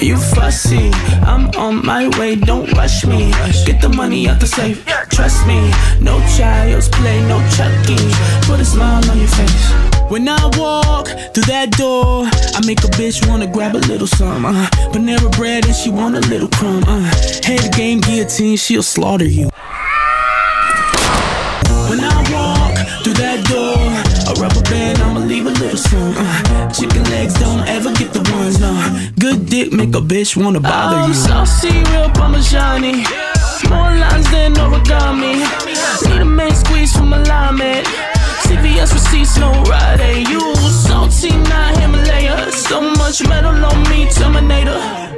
You 0.00 0.16
fussy, 0.16 0.90
I'm 1.22 1.50
on 1.50 1.84
my 1.84 2.08
way, 2.18 2.34
don't 2.34 2.72
rush 2.72 3.04
me. 3.04 3.30
Get 3.66 3.80
the 3.82 3.90
money 3.94 4.28
out 4.28 4.40
the 4.40 4.46
safe, 4.46 4.84
trust 5.10 5.46
me. 5.46 5.70
No 6.00 6.18
child's 6.36 6.88
play, 6.88 7.20
no 7.28 7.38
chucking. 7.56 8.08
Put 8.48 8.60
a 8.60 8.64
smile 8.64 9.08
on 9.10 9.18
your 9.18 9.28
face. 9.28 9.70
When 10.10 10.26
I 10.28 10.42
walk 10.56 11.08
through 11.34 11.44
that 11.44 11.70
door, 11.72 12.24
I 12.26 12.66
make 12.66 12.82
a 12.84 12.90
bitch 12.98 13.28
wanna 13.28 13.46
grab 13.46 13.76
a 13.76 13.82
little 13.90 14.06
some. 14.06 14.46
Uh, 14.46 14.66
Panera 14.92 15.30
bread 15.36 15.66
and 15.66 15.74
she 15.74 15.90
want 15.90 16.16
a 16.16 16.20
little 16.20 16.48
crumb. 16.48 16.82
Uh, 16.86 17.02
head 17.44 17.72
game 17.74 18.00
guillotine, 18.00 18.56
she'll 18.56 18.82
slaughter 18.82 19.26
you. 19.26 19.50
When 21.88 22.00
I 22.00 22.16
walk 22.32 22.74
through 23.04 23.14
that 23.14 23.44
door, 23.46 23.76
a 24.30 24.40
rubber 24.40 24.62
band, 24.62 24.98
I'ma 24.98 25.20
a 25.20 25.21
little. 25.72 26.12
Uh, 26.16 26.70
chicken 26.70 27.04
legs 27.04 27.34
don't 27.34 27.66
ever 27.66 27.92
get 27.92 28.12
the 28.12 28.22
ones, 28.32 28.60
no. 28.60 28.72
Good 29.18 29.46
dick 29.46 29.72
make 29.72 29.94
a 29.94 30.00
bitch 30.00 30.36
wanna 30.36 30.60
bother 30.60 31.08
you. 31.08 31.14
Saucy, 31.14 31.72
real 31.90 32.10
Parmigiani. 32.10 33.04
More 33.70 33.92
lines 34.02 34.30
than 34.30 34.54
origami. 34.54 35.34
Need 36.08 36.20
a 36.20 36.24
main 36.24 36.54
squeeze 36.54 36.92
from 36.96 37.12
a 37.12 37.18
alignment. 37.18 37.86
CVS 38.44 38.92
receipts, 38.92 39.38
no 39.38 39.50
ride. 39.64 40.28
You 40.28 40.54
salty, 40.84 41.30
not 41.30 41.76
Himalaya. 41.78 42.52
So 42.52 42.80
much 42.80 43.26
metal 43.26 43.64
on 43.64 43.82
me, 43.88 44.10
Terminator. 44.10 45.11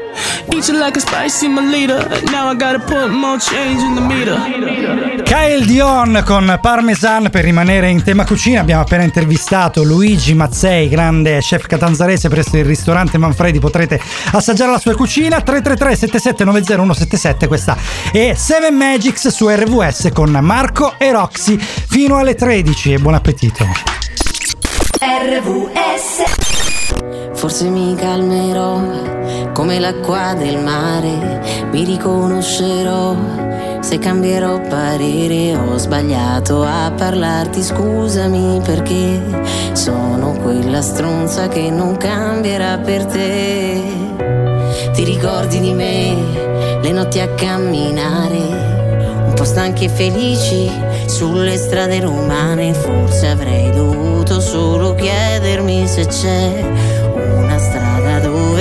Eat 0.53 0.69
you 0.69 0.79
like 0.79 0.97
a 0.97 1.01
spicy 1.01 1.49
Melita. 1.49 2.07
Now 2.31 2.51
I 2.51 2.57
gotta 2.57 2.79
put 2.79 3.11
more 3.11 3.39
change 3.39 3.83
in 3.83 3.95
the 3.95 4.01
meter. 4.01 5.23
Kyle 5.23 5.65
Dion 5.65 6.23
con 6.25 6.59
Parmesan 6.61 7.31
per 7.31 7.45
rimanere 7.45 7.89
in 7.89 8.03
tema 8.03 8.25
cucina. 8.25 8.61
Abbiamo 8.61 8.83
appena 8.83 9.03
intervistato 9.03 9.83
Luigi 9.83 10.35
Mazzei, 10.35 10.89
grande 10.89 11.39
chef 11.39 11.67
catanzarese 11.67 12.29
presso 12.29 12.57
il 12.57 12.65
ristorante 12.65 13.19
Manfredi. 13.19 13.59
Potrete 13.59 14.01
assaggiare 14.33 14.71
la 14.71 14.79
sua 14.79 14.95
cucina. 14.95 15.41
333 15.41 15.97
7790 15.97 16.75
177. 16.75 17.47
Questa 17.47 17.77
è 18.13 18.35
7 18.35 18.71
Magics 18.71 19.29
su 19.29 19.49
RVS 19.49 20.11
con 20.13 20.31
Marco 20.31 20.95
e 20.99 21.11
Roxy 21.13 21.59
fino 21.59 22.19
alle 22.19 22.35
13. 22.35 22.93
E 22.93 22.99
buon 22.99 23.15
appetito. 23.15 23.67
Forse 27.33 27.69
mi 27.69 27.95
calmerò 27.95 28.81
come 29.53 29.79
l'acqua 29.79 30.35
del 30.35 30.59
mare, 30.59 31.69
mi 31.71 31.85
riconoscerò 31.85 33.15
se 33.81 33.99
cambierò 33.99 34.61
parere. 34.63 35.57
Ho 35.57 35.77
sbagliato 35.77 36.63
a 36.63 36.91
parlarti, 36.97 37.63
scusami 37.63 38.61
perché 38.65 39.21
sono 39.73 40.33
quella 40.43 40.81
stronza 40.81 41.49
che 41.49 41.71
non 41.71 41.97
cambierà 41.97 42.79
per 42.79 43.05
te. 43.05 43.83
Ti 44.95 45.05
ricordi 45.05 45.61
di 45.61 45.73
me, 45.73 46.81
le 46.81 46.93
notti 46.93 47.21
a 47.21 47.29
camminare, 47.29 48.64
un 49.35 49.41
po' 49.41 49.45
stanchi 49.45 49.87
e 49.87 49.89
felici 49.89 50.71
sulle 51.07 51.57
strade 51.57 51.99
romane. 51.99 52.73
Forse 52.73 53.27
avrei 53.27 53.69
dovuto 53.73 54.39
solo 54.39 54.95
chiedermi 54.95 55.89
se 55.89 56.07
c'è 56.07 56.63
strada 57.17 57.34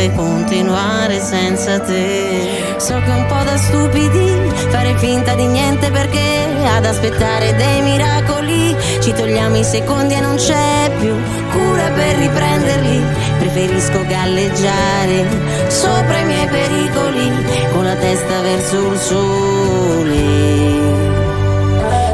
dove 0.04 0.16
continuare 0.16 1.20
senza 1.22 1.80
te. 1.80 2.76
So 2.78 2.96
che 3.00 3.06
è 3.06 3.16
un 3.16 3.26
po' 3.28 3.44
da 3.44 3.58
stupidi 3.58 4.52
fare 4.70 4.98
finta 4.98 5.34
di 5.36 5.46
niente 5.46 5.89
perché 5.92 6.48
ad 6.66 6.86
aspettare 6.86 7.56
dei 7.56 7.82
miracoli 7.82 8.76
ci 9.02 9.13
togliamo 9.13 9.58
i 9.58 9.63
secondi 9.63 10.13
e 10.16 10.20
non 10.20 10.36
c'è 10.36 10.92
più 11.00 11.16
cura 11.52 11.89
per 11.92 12.18
riprenderli. 12.18 13.02
Preferisco 13.39 14.06
galleggiare 14.06 15.26
sopra 15.68 16.20
i 16.20 16.26
miei 16.26 16.48
pericoli 16.48 17.32
con 17.72 17.86
la 17.86 17.96
testa 17.96 18.42
verso 18.42 18.92
il 18.92 19.00
sole. 19.00 20.52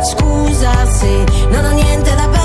Scusa 0.04 0.86
se 0.86 1.23
non 1.49 1.65
ho 1.65 1.71
niente 1.71 2.15
da 2.15 2.28
perdere, 2.28 2.38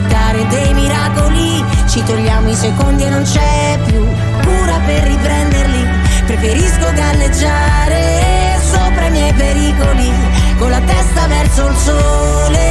aspettare 0.00 0.46
dei 0.46 0.74
miracoli 0.74 1.64
ci 1.86 2.02
togliamo 2.02 2.48
i 2.48 2.54
secondi 2.54 3.04
e 3.04 3.10
non 3.10 3.22
c'è 3.22 3.78
più 3.86 4.02
cura 4.42 4.80
per 4.86 5.02
riprenderli. 5.02 5.88
Preferisco 6.26 6.92
galleggiare 6.94 8.58
sopra 8.62 9.06
i 9.06 9.10
miei 9.10 9.32
pericoli 9.34 10.10
con 10.58 10.70
la 10.70 10.80
testa 10.80 11.26
verso 11.26 11.66
il 11.66 11.76
sole 11.76 12.68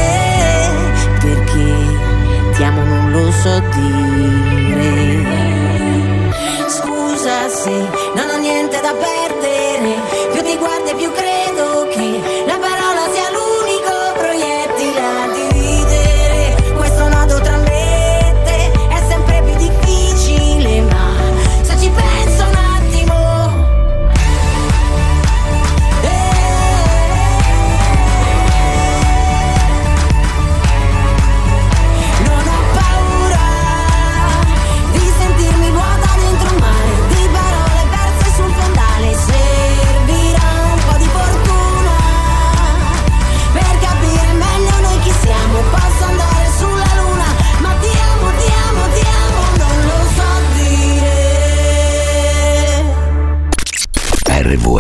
perché 1.20 2.56
ti 2.56 2.64
amo 2.64 2.84
non 2.84 3.12
lo 3.12 3.32
so 3.32 3.60
dire. 3.60 5.38
Scusa 6.68 7.50
se 7.50 7.72
non 8.16 8.30
ho 8.34 8.38
niente 8.40 8.80
da 8.82 8.94
perdere, 8.94 9.96
più 10.32 10.42
ti 10.42 10.58
guardi 10.58 10.94
più 10.96 11.12
credo 11.12 11.69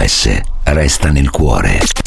RVS 0.09 0.39
resta 0.63 1.11
nel 1.11 1.29
cuore. 1.29 1.98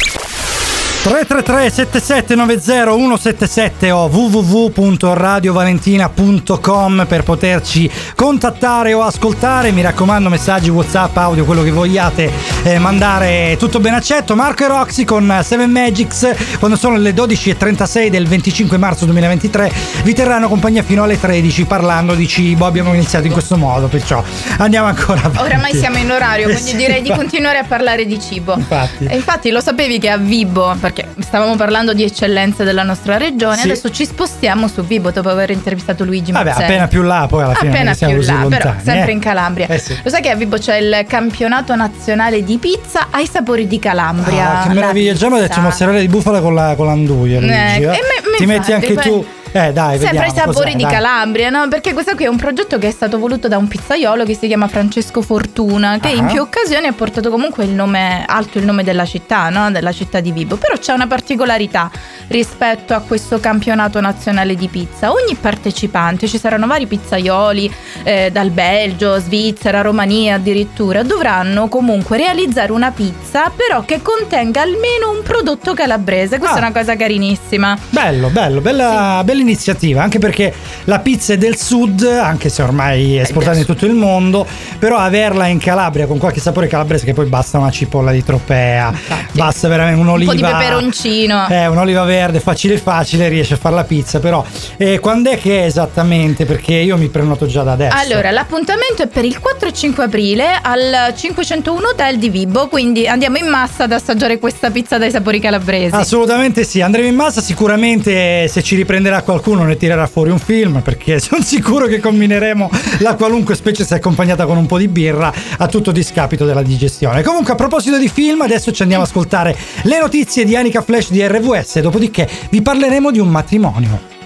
333 1.03 1.69
7790 1.69 2.93
177 2.93 3.91
o 3.91 4.07
www.radiovalentina.com 4.07 7.07
per 7.09 7.25
poterci 7.25 7.91
contattare 8.15 8.93
o 8.93 9.03
ascoltare. 9.03 9.73
Mi 9.73 9.83
raccomando, 9.83 10.29
messaggi, 10.29 10.71
WhatsApp, 10.71 11.17
audio, 11.17 11.45
quello 11.45 11.65
che 11.65 11.73
vogliate 11.73 12.31
eh, 12.63 12.79
mandare, 12.79 13.57
tutto 13.59 13.81
ben 13.81 13.95
accetto. 13.95 14.37
Marco 14.37 14.63
e 14.63 14.69
Roxy 14.69 15.03
con 15.03 15.41
7 15.43 15.67
Magics, 15.67 16.59
quando 16.61 16.77
sono 16.77 16.97
le 16.97 17.11
12.36 17.11 18.07
del 18.07 18.29
25 18.29 18.77
marzo 18.77 19.05
2023, 19.07 19.73
vi 20.05 20.15
terranno 20.15 20.47
compagnia 20.47 20.85
fino 20.85 21.03
alle 21.03 21.19
13 21.19 21.65
parlando 21.65 22.15
di 22.15 22.29
cibo. 22.29 22.65
Abbiamo 22.65 22.95
iniziato 22.95 23.27
in 23.27 23.33
questo 23.33 23.57
modo, 23.57 23.89
perciò 23.89 24.23
andiamo 24.59 24.87
ancora 24.87 25.23
avanti. 25.25 25.43
Oramai 25.43 25.75
siamo 25.75 25.99
in 25.99 26.13
orario, 26.13 26.47
quindi 26.55 26.77
direi 26.77 27.03
di 27.03 27.11
continuare 27.11 27.59
a 27.59 27.65
parlare 27.65 28.07
di 28.07 28.21
cibo. 28.21 28.55
Infatti. 28.57 29.07
E 29.07 29.17
infatti 29.17 29.51
lo 29.51 29.61
sapevi 29.61 29.99
che 29.99 30.09
a 30.09 30.17
Vibo, 30.17 30.69
perché 30.93 31.09
stavamo 31.23 31.57
parlando 31.57 31.95
di 31.95 32.05
eccellenze 32.05 32.65
della 32.65 32.83
nostra 32.83 33.17
regione, 33.17 33.57
Sì. 33.57 33.63
adesso 33.65 33.91
ci 33.91 34.05
spostiamo 34.05 34.69
su 34.69 34.85
Vibo 34.85 35.11
dopo 35.11 35.31
aver 35.31 35.51
intervistato 35.51 36.05
Luigi 36.05 36.31
Vabbè, 36.33 36.45
Mazzelli. 36.51 36.65
appena 36.67 36.87
più 36.89 37.03
là, 37.03 37.27
poi 37.29 37.43
alla 37.43 37.55
fine 37.55 37.71
Appena 37.71 37.95
siamo 37.95 38.13
più 38.15 38.23
là, 38.23 38.33
però 38.33 38.43
lontani, 38.51 38.81
sempre 38.83 39.11
eh. 39.11 39.15
in 39.15 39.19
Calabria. 39.21 39.67
Eh 39.69 39.79
sì. 39.79 39.97
Lo 40.03 40.11
sai 40.11 40.21
che 40.23 40.31
a 40.31 40.35
Vibo 40.35 40.59
c'è 40.59 40.77
il 40.77 41.05
campionato 41.09 41.75
nazionale 41.75 42.45
di 42.45 42.59
pizza 42.59 43.07
ai 43.11 43.27
sapori 43.27 43.67
di 43.67 43.79
Calabria. 43.79 44.61
Ah, 44.61 44.67
che 44.69 44.75
meraviglia! 44.75 45.15
Già 45.15 45.29
mi 45.31 45.39
ha 45.39 45.41
detto 45.41 45.61
mozzarella 45.61 45.99
di 45.99 46.09
bufala 46.09 46.41
con 46.41 46.55
la, 46.55 46.75
con 46.77 46.87
l'anduia. 46.87 47.41
Luigi, 47.41 47.53
Eh, 47.55 47.57
eh? 47.57 47.83
e 47.83 47.87
me- 47.87 48.31
me 48.31 48.37
Ti 48.37 48.47
metti 48.47 48.71
infatti, 48.71 48.73
anche 48.73 48.93
poi- 48.95 49.03
tu. 49.03 49.27
Eh, 49.53 49.73
dai, 49.73 49.99
Sempre 49.99 50.27
i 50.29 50.31
sapori 50.35 50.75
di 50.75 50.83
dai. 50.83 50.93
Calabria, 50.93 51.51
no? 51.51 51.69
Perché 51.69 51.93
questo 51.93 52.15
qui 52.15 52.25
è 52.25 52.29
un 52.29 52.37
progetto 52.37 52.79
che 52.79 52.89
è 52.89 52.91
stato 52.91 53.19
voluto 53.19 53.49
da 53.49 53.59
un 53.59 53.69
pizzaiolo 53.69 54.25
che 54.25 54.35
si 54.35 54.47
chiama 54.47 54.67
Francesco 54.67 55.21
Fortuna, 55.21 55.99
che 56.01 56.09
Ah. 56.09 56.13
in 56.13 56.27
più 56.27 56.41
occasioni 56.41 56.87
ha 56.87 56.93
portato 56.93 57.29
comunque 57.31 57.65
il 57.65 57.71
nome 57.71 58.25
alto 58.27 58.59
il 58.59 58.65
nome 58.65 58.83
della 58.83 59.05
città, 59.05 59.49
no? 59.51 59.71
Della 59.71 59.93
città 59.93 60.21
di 60.21 60.33
Vibo. 60.33 60.57
Però 60.57 60.77
c'è 60.79 60.93
una 60.95 61.07
particolarità 61.07 61.91
rispetto 62.29 62.95
a 62.95 63.01
questo 63.01 63.41
campionato 63.41 64.01
nazionale 64.01 64.55
di 64.55 64.69
pizza. 64.69 65.13
Ogni 65.13 65.35
partecipante, 65.35 66.27
ci 66.29 66.39
saranno 66.39 66.67
vari 66.67 66.87
pizzaioli 66.87 67.71
eh, 68.05 68.31
dal 68.33 68.51
Belgio, 68.51 69.19
Svizzera, 69.19 69.83
Romania 69.83 70.37
addirittura, 70.37 71.03
dovranno 71.03 71.69
comunque 71.69 72.17
realizzare 72.17 72.73
una 72.73 72.91
pizza, 72.91 73.51
però 73.55 73.83
che 73.85 74.01
contenga 74.01 74.63
almeno 74.63 75.11
un 75.15 75.23
prodotto 75.23 75.75
calabrese. 75.75 76.39
Questa 76.39 76.57
Ah. 76.57 76.61
è 76.61 76.63
una 76.63 76.73
cosa 76.73 76.97
carinissima. 76.97 77.77
Bello, 77.91 78.29
bello, 78.29 78.61
bella, 78.63 79.21
bella 79.25 79.41
iniziativa, 79.43 80.03
anche 80.03 80.19
perché 80.19 80.53
la 80.85 80.99
pizza 81.01 81.35
è 81.35 81.39
del 81.39 81.57
sud, 81.57 82.03
anche 82.03 82.49
se 82.49 82.63
ormai 82.63 83.17
è 83.17 83.21
esportata 83.23 83.59
in 83.59 83.67
tutto 83.67 83.87
il 83.87 83.95
mondo, 83.95 84.47
però 84.79 84.97
averla 84.97 85.47
in 85.47 85.59
Calabria 85.59 86.07
con 86.07 86.19
qualche 86.19 86.41
sapore 86.41 86.67
calabrese 86.67 87.05
che 87.05 87.13
poi 87.13 87.27
basta 87.27 87.59
una 87.59 87.71
cipolla 87.71 88.11
di 88.11 88.25
tropea, 88.25 88.93
basta 89.33 89.69
veramente 89.69 90.01
un'oliva. 90.01 90.33
Un 90.33 90.39
po' 90.39 90.47
di 90.47 90.53
peperoncino. 90.53 91.49
Eh, 91.49 91.67
un'oliva 91.67 92.05
verde, 92.05 92.41
facile 92.41 92.79
facile, 92.79 93.29
riesce 93.29 93.55
a 93.55 93.57
fare 93.57 93.75
la 93.75 93.85
pizza, 93.85 94.19
però 94.19 94.45
eh, 94.77 94.99
quando 94.99 95.31
è 95.31 95.39
che 95.39 95.63
è 95.63 95.65
esattamente? 95.67 96.45
Perché 96.45 96.75
io 96.75 96.97
mi 96.97 97.09
prenoto 97.09 97.47
già 97.47 97.63
da 97.63 97.73
adesso. 97.73 97.97
Allora, 97.97 98.31
l'appuntamento 98.31 99.03
è 99.03 99.07
per 99.07 99.25
il 99.25 99.39
4 99.39 99.69
e 99.69 99.73
5 99.73 100.05
aprile 100.05 100.59
al 100.61 101.13
501 101.15 101.89
Hotel 101.89 102.19
di 102.19 102.29
Vibo, 102.29 102.69
quindi 102.69 103.07
andiamo 103.07 103.39
in 103.39 103.47
massa 103.47 103.85
ad 103.85 103.93
assaggiare 103.93 104.39
questa 104.39 104.71
pizza 104.71 104.99
dai 104.99 105.11
sapori 105.11 105.41
calabresi. 105.41 105.95
Assolutamente 105.95 106.65
sì, 106.65 106.81
andremo 106.81 107.09
in 107.09 107.15
massa, 107.15 107.41
sicuramente 107.41 108.49
se 108.49 108.63
ci 108.63 108.77
riprenderà 108.77 109.23
qualcuno 109.33 109.65
ne 109.65 109.77
tirerà 109.77 110.07
fuori 110.07 110.31
un 110.31 110.39
film 110.39 110.83
perché 110.83 111.19
sono 111.21 111.43
sicuro 111.43 111.87
che 111.87 112.01
combineremo 112.01 112.71
la 112.99 113.15
qualunque 113.15 113.55
specie 113.55 113.85
se 113.85 113.95
accompagnata 113.95 114.45
con 114.45 114.59
un 114.59 114.67
po' 114.67 114.77
di 114.79 114.89
birra 114.89 115.33
a 115.57 115.67
tutto 115.69 115.91
discapito 115.91 116.45
della 116.45 116.63
digestione. 116.63 117.23
Comunque 117.23 117.53
a 117.53 117.57
proposito 117.57 117.99
di 117.99 118.09
film 118.09 118.43
adesso 118.43 118.73
ci 118.73 118.83
andiamo 118.83 119.05
ad 119.05 119.09
ascoltare 119.09 119.57
le 119.85 119.99
notizie 119.99 120.45
di 120.45 120.55
Anica 120.55 120.83
Flash 120.83 121.11
di 121.11 121.27
RVS, 121.27 121.81
dopodiché 121.81 122.29
vi 122.51 122.61
parleremo 122.61 123.11
di 123.11 123.19
un 123.19 123.29
matrimonio. 123.29 124.21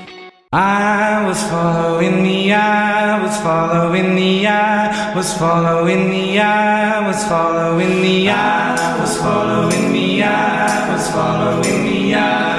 I 0.52 1.26
was 1.26 1.42
following 1.48 2.22
the 2.22 2.52
eye, 2.52 3.20
was 3.22 3.36
following 3.40 4.14
the 4.14 4.46
eye, 4.46 5.12
was 5.14 5.36
following 5.36 6.08
the 6.08 6.40
eye, 6.40 7.06
was 7.06 7.24
following 7.24 8.00
the 8.00 8.30
eye, 8.30 8.98
was 8.98 9.18
following 9.18 9.92
the 9.92 10.22
eye, 10.22 10.92
was 10.92 11.10
following 11.10 11.84
the 11.84 12.14
eye, 12.14 12.55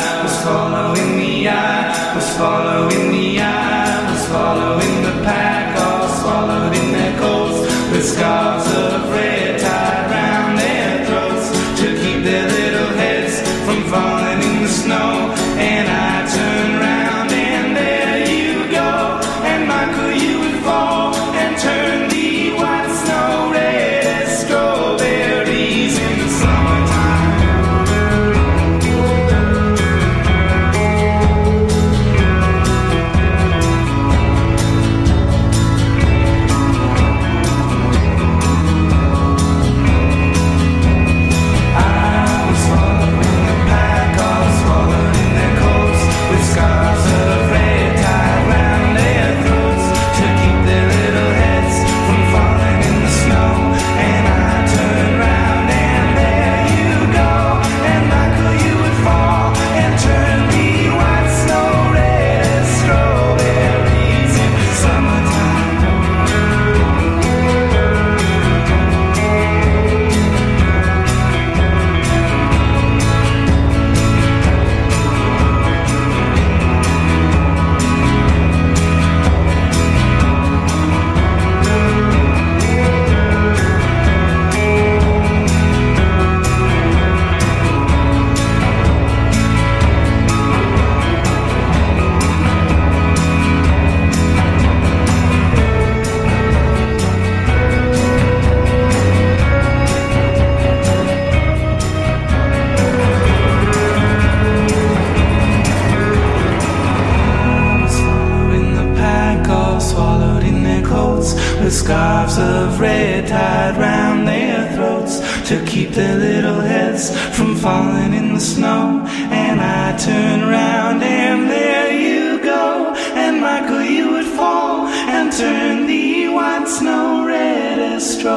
their 115.97 116.15
little 116.15 116.61
heads 116.61 117.09
from 117.35 117.55
falling 117.55 118.13
in 118.13 118.35
the 118.35 118.39
snow. 118.39 119.03
And 119.31 119.59
I 119.59 119.97
turn 119.97 120.47
round 120.47 121.01
and 121.01 121.49
there 121.49 121.91
you 121.91 122.39
go, 122.43 122.93
and 123.15 123.41
Michael, 123.41 123.81
you 123.81 124.11
would 124.11 124.27
fall 124.37 124.85
and 124.85 125.31
turn 125.31 125.87
the 125.87 126.27
white 126.27 126.67
snow 126.67 127.25
red 127.25 127.79
as 127.79 128.21
summer. 128.21 128.36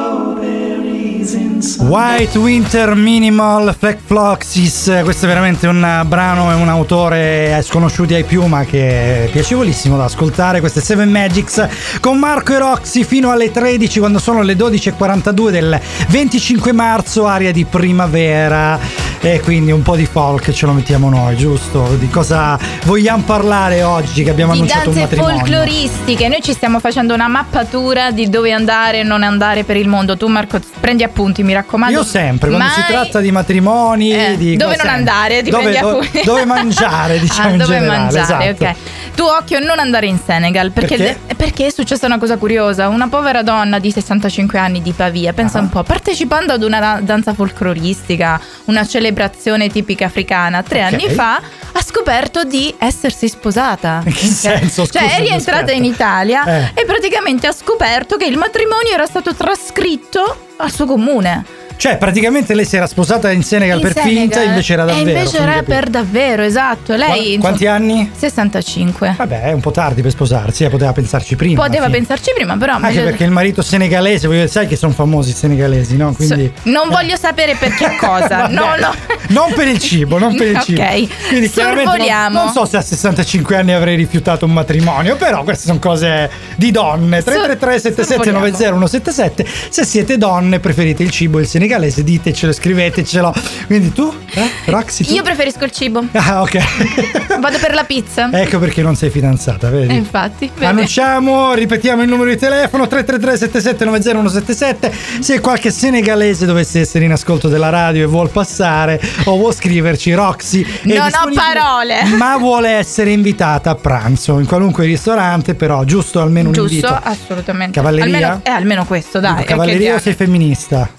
White 1.81 2.37
Winter 2.37 2.93
Minimal 2.93 3.75
Fleck 3.77 3.99
Floxis, 4.05 4.99
questo 5.03 5.25
è 5.25 5.27
veramente 5.27 5.65
un 5.65 6.03
brano 6.05 6.51
e 6.51 6.53
un 6.53 6.69
autore 6.69 7.59
sconosciuti 7.63 8.13
ai 8.13 8.23
più 8.23 8.45
ma 8.45 8.63
che 8.65 9.25
è 9.25 9.29
piacevolissimo 9.31 9.97
da 9.97 10.03
ascoltare, 10.03 10.59
questo 10.59 10.77
è 10.77 10.81
Seven 10.81 11.09
Magics 11.09 11.67
con 11.99 12.19
Marco 12.19 12.53
e 12.53 12.59
Roxy 12.59 13.03
fino 13.03 13.31
alle 13.31 13.51
13 13.51 13.99
quando 13.99 14.19
sono 14.19 14.43
le 14.43 14.53
12.42 14.53 15.49
del 15.49 15.81
25 16.09 16.71
marzo, 16.71 17.25
aria 17.25 17.51
di 17.51 17.65
primavera 17.65 19.09
e 19.23 19.39
quindi 19.39 19.71
un 19.71 19.83
po' 19.83 19.95
di 19.95 20.05
folk 20.05 20.51
ce 20.51 20.65
lo 20.65 20.73
mettiamo 20.73 21.09
noi, 21.09 21.35
giusto? 21.35 21.95
Di 21.99 22.09
cosa 22.09 22.57
vogliamo 22.85 23.21
parlare 23.23 23.83
oggi 23.83 24.23
che 24.23 24.31
abbiamo 24.31 24.53
di 24.53 24.59
annunciato 24.59 24.89
un 24.89 24.95
danze 24.95 25.15
matrimonio? 25.15 25.37
folcloristiche. 25.37 26.27
Noi 26.27 26.41
ci 26.41 26.53
stiamo 26.53 26.79
facendo 26.79 27.13
una 27.13 27.27
mappatura 27.27 28.09
di 28.09 28.29
dove 28.29 28.51
andare 28.51 28.99
e 28.99 29.03
non 29.03 29.21
andare 29.21 29.63
per 29.63 29.77
il 29.77 29.87
mondo. 29.87 30.17
Tu, 30.17 30.27
Marco, 30.27 30.59
prendi 30.79 31.03
appunti, 31.03 31.43
mi 31.43 31.53
raccomando. 31.53 31.69
Raccomando. 31.71 31.97
Io 31.97 32.03
sempre, 32.03 32.49
quando 32.49 32.65
mai- 32.67 32.73
si 32.75 32.91
tratta 32.91 33.19
di 33.19 33.31
matrimoni, 33.31 34.11
Eh, 34.13 34.37
dico 34.37 34.63
dove 34.63 34.75
non 34.75 34.85
sempre, 34.85 34.89
andare, 34.89 35.41
ti 35.41 35.49
dove, 35.49 35.77
a 35.77 35.97
dove- 36.23 36.45
mangiare, 36.45 37.19
diciamo 37.19 37.47
Ah, 37.47 37.51
in 37.51 37.57
dove 37.57 37.73
generale. 37.73 37.97
mangiare, 37.99 38.49
esatto. 38.49 38.63
ok. 38.65 38.75
Tu 39.15 39.23
occhio 39.23 39.59
non 39.59 39.77
andare 39.79 40.07
in 40.07 40.17
Senegal 40.23 40.71
perché, 40.71 40.95
Perché? 40.97 41.19
de- 41.27 41.35
perché 41.35 41.65
è 41.67 41.69
successa 41.69 42.05
una 42.05 42.17
cosa 42.17 42.37
curiosa. 42.37 42.87
Una 42.87 43.07
povera 43.07 43.43
donna 43.43 43.77
di 43.79 43.91
65 43.91 44.57
anni 44.57 44.81
di 44.81 44.91
Pavia, 44.93 45.33
pensa 45.33 45.57
Ah. 45.59 45.61
un 45.61 45.69
po', 45.69 45.83
partecipando 45.83 46.53
ad 46.53 46.63
una 46.63 46.79
da- 46.79 46.99
danza 47.01 47.33
folcloristica, 47.33 48.39
una 48.65 48.85
celebrazione 48.85 49.69
tipica 49.69 50.05
africana, 50.05 50.63
tre 50.63 50.85
Ok. 50.85 50.93
anni 50.93 51.09
fa 51.09 51.35
ha 51.73 51.81
scoperto 51.83 52.43
di 52.43 52.73
essersi 52.77 53.27
sposata. 53.27 54.01
In 54.05 54.13
che 54.13 54.25
senso? 54.25 54.85
Cioè 54.87 55.01
Scusa, 55.03 55.15
è 55.15 55.19
rientrata 55.19 55.71
in 55.71 55.85
Italia 55.85 56.43
Eh. 56.45 56.81
e 56.81 56.85
praticamente 56.85 57.47
ha 57.47 57.51
scoperto 57.53 58.17
che 58.17 58.25
il 58.25 58.37
matrimonio 58.37 58.91
era 58.93 59.05
stato 59.05 59.33
trascritto 59.35 60.47
al 60.57 60.71
suo 60.71 60.85
comune. 60.85 61.45
Cioè, 61.81 61.97
praticamente 61.97 62.53
lei 62.53 62.63
si 62.63 62.75
era 62.75 62.85
sposata 62.85 63.31
in 63.31 63.41
Senegal 63.41 63.77
In 63.77 63.81
per 63.81 63.93
Senegal. 63.93 64.15
finta, 64.21 64.43
invece 64.43 64.73
era 64.73 64.83
E 64.83 64.85
davvero. 64.85 65.09
invece 65.09 65.37
fammi 65.37 65.51
era 65.51 65.63
per 65.63 65.89
davvero, 65.89 66.43
esatto. 66.43 66.93
Lei 66.95 67.07
Qua- 67.07 67.15
insomma, 67.17 67.39
Quanti 67.39 67.65
anni? 67.65 68.11
65. 68.15 69.15
Vabbè, 69.17 69.41
è 69.45 69.51
un 69.51 69.61
po' 69.61 69.71
tardi 69.71 70.03
per 70.03 70.11
sposarsi, 70.11 70.63
eh, 70.63 70.69
poteva 70.69 70.91
pensarci 70.93 71.35
prima. 71.35 71.59
Poteva 71.63 71.89
pensarci 71.89 72.33
prima, 72.35 72.55
però 72.55 72.73
Anche 72.75 72.85
meglio- 72.89 73.03
perché 73.05 73.23
il 73.23 73.31
marito 73.31 73.63
senegalese, 73.63 74.27
voglio- 74.27 74.45
sai 74.45 74.67
che 74.67 74.75
sono 74.75 74.93
famosi 74.93 75.31
i 75.31 75.33
senegalesi, 75.33 75.97
no? 75.97 76.13
Quindi. 76.13 76.51
So- 76.55 76.69
non 76.69 76.89
voglio 76.89 77.15
sapere 77.15 77.55
per 77.55 77.73
che 77.73 77.95
cosa. 77.99 78.45
No, 78.45 78.75
no. 78.79 78.93
Non 79.29 79.51
per 79.55 79.67
il 79.67 79.79
cibo, 79.79 80.19
non 80.19 80.35
per 80.35 80.47
il 80.49 80.57
Ok, 80.57 80.63
cibo. 80.63 80.83
Quindi 81.29 81.49
chiaramente 81.49 81.97
non, 81.97 82.31
non 82.31 82.49
so 82.51 82.63
se 82.65 82.77
a 82.77 82.81
65 82.81 83.55
anni 83.55 83.71
avrei 83.73 83.95
rifiutato 83.95 84.45
un 84.45 84.53
matrimonio, 84.53 85.15
però 85.15 85.41
queste 85.43 85.65
sono 85.65 85.79
cose 85.79 86.29
di 86.57 86.69
donne. 86.69 87.23
333 87.23 87.79
77 87.79 88.29
90 88.29 88.57
177. 88.67 89.45
Se 89.71 89.83
siete 89.83 90.19
donne, 90.19 90.59
preferite 90.59 91.01
il 91.01 91.09
cibo 91.09 91.39
e 91.39 91.41
il 91.41 91.47
senegalese, 91.47 91.69
ditecelo, 91.79 92.51
scrivetecelo. 92.51 93.33
Quindi 93.67 93.91
tu? 93.93 94.13
Eh? 94.33 94.49
Roxy, 94.65 95.05
tu? 95.05 95.13
Io 95.13 95.23
preferisco 95.23 95.63
il 95.65 95.71
cibo. 95.71 96.03
Ah, 96.23 96.41
ok. 96.41 97.39
Vado 97.39 97.57
per 97.57 97.73
la 97.73 97.83
pizza. 97.83 98.29
ecco 98.31 98.59
perché 98.59 98.81
non 98.81 98.95
sei 98.95 99.09
fidanzata, 99.09 99.69
vedi? 99.69 99.93
Eh, 99.93 99.97
infatti. 99.97 100.49
vedi. 100.53 100.65
Annunciamo, 100.65 101.53
ripetiamo 101.53 102.01
il 102.03 102.09
numero 102.09 102.29
di 102.29 102.37
telefono 102.37 102.87
333 102.87 103.37
77 103.37 103.85
90 103.85 104.09
177 104.11 104.93
se 105.21 105.39
qualche 105.39 105.71
senegalese 105.71 106.45
dovesse 106.45 106.79
essere 106.81 107.05
in 107.05 107.11
ascolto 107.11 107.47
della 107.47 107.69
radio 107.69 108.03
e 108.03 108.05
vuol 108.05 108.29
passare 108.29 108.99
o 109.25 109.37
vuol 109.37 109.53
scriverci 109.53 110.13
Roxy 110.13 110.65
Non 110.83 111.07
ho 111.07 111.29
parole. 111.33 112.03
ma 112.17 112.37
vuole 112.37 112.69
essere 112.71 113.11
invitata 113.11 113.71
a 113.71 113.75
pranzo 113.75 114.39
in 114.39 114.45
qualunque 114.45 114.85
ristorante 114.85 115.55
però 115.55 115.83
giusto 115.83 116.19
almeno 116.21 116.47
un 116.49 116.53
Giusto, 116.53 116.73
invito 116.73 116.99
assolutamente. 117.03 117.79
Cavalleria? 117.79 118.05
Almeno, 118.05 118.41
eh, 118.43 118.49
almeno 118.49 118.85
questo, 118.85 119.19
dai. 119.19 119.43
Cavalleria 119.43 119.95
o 119.95 119.99
sei 119.99 120.13
femminista? 120.13 120.89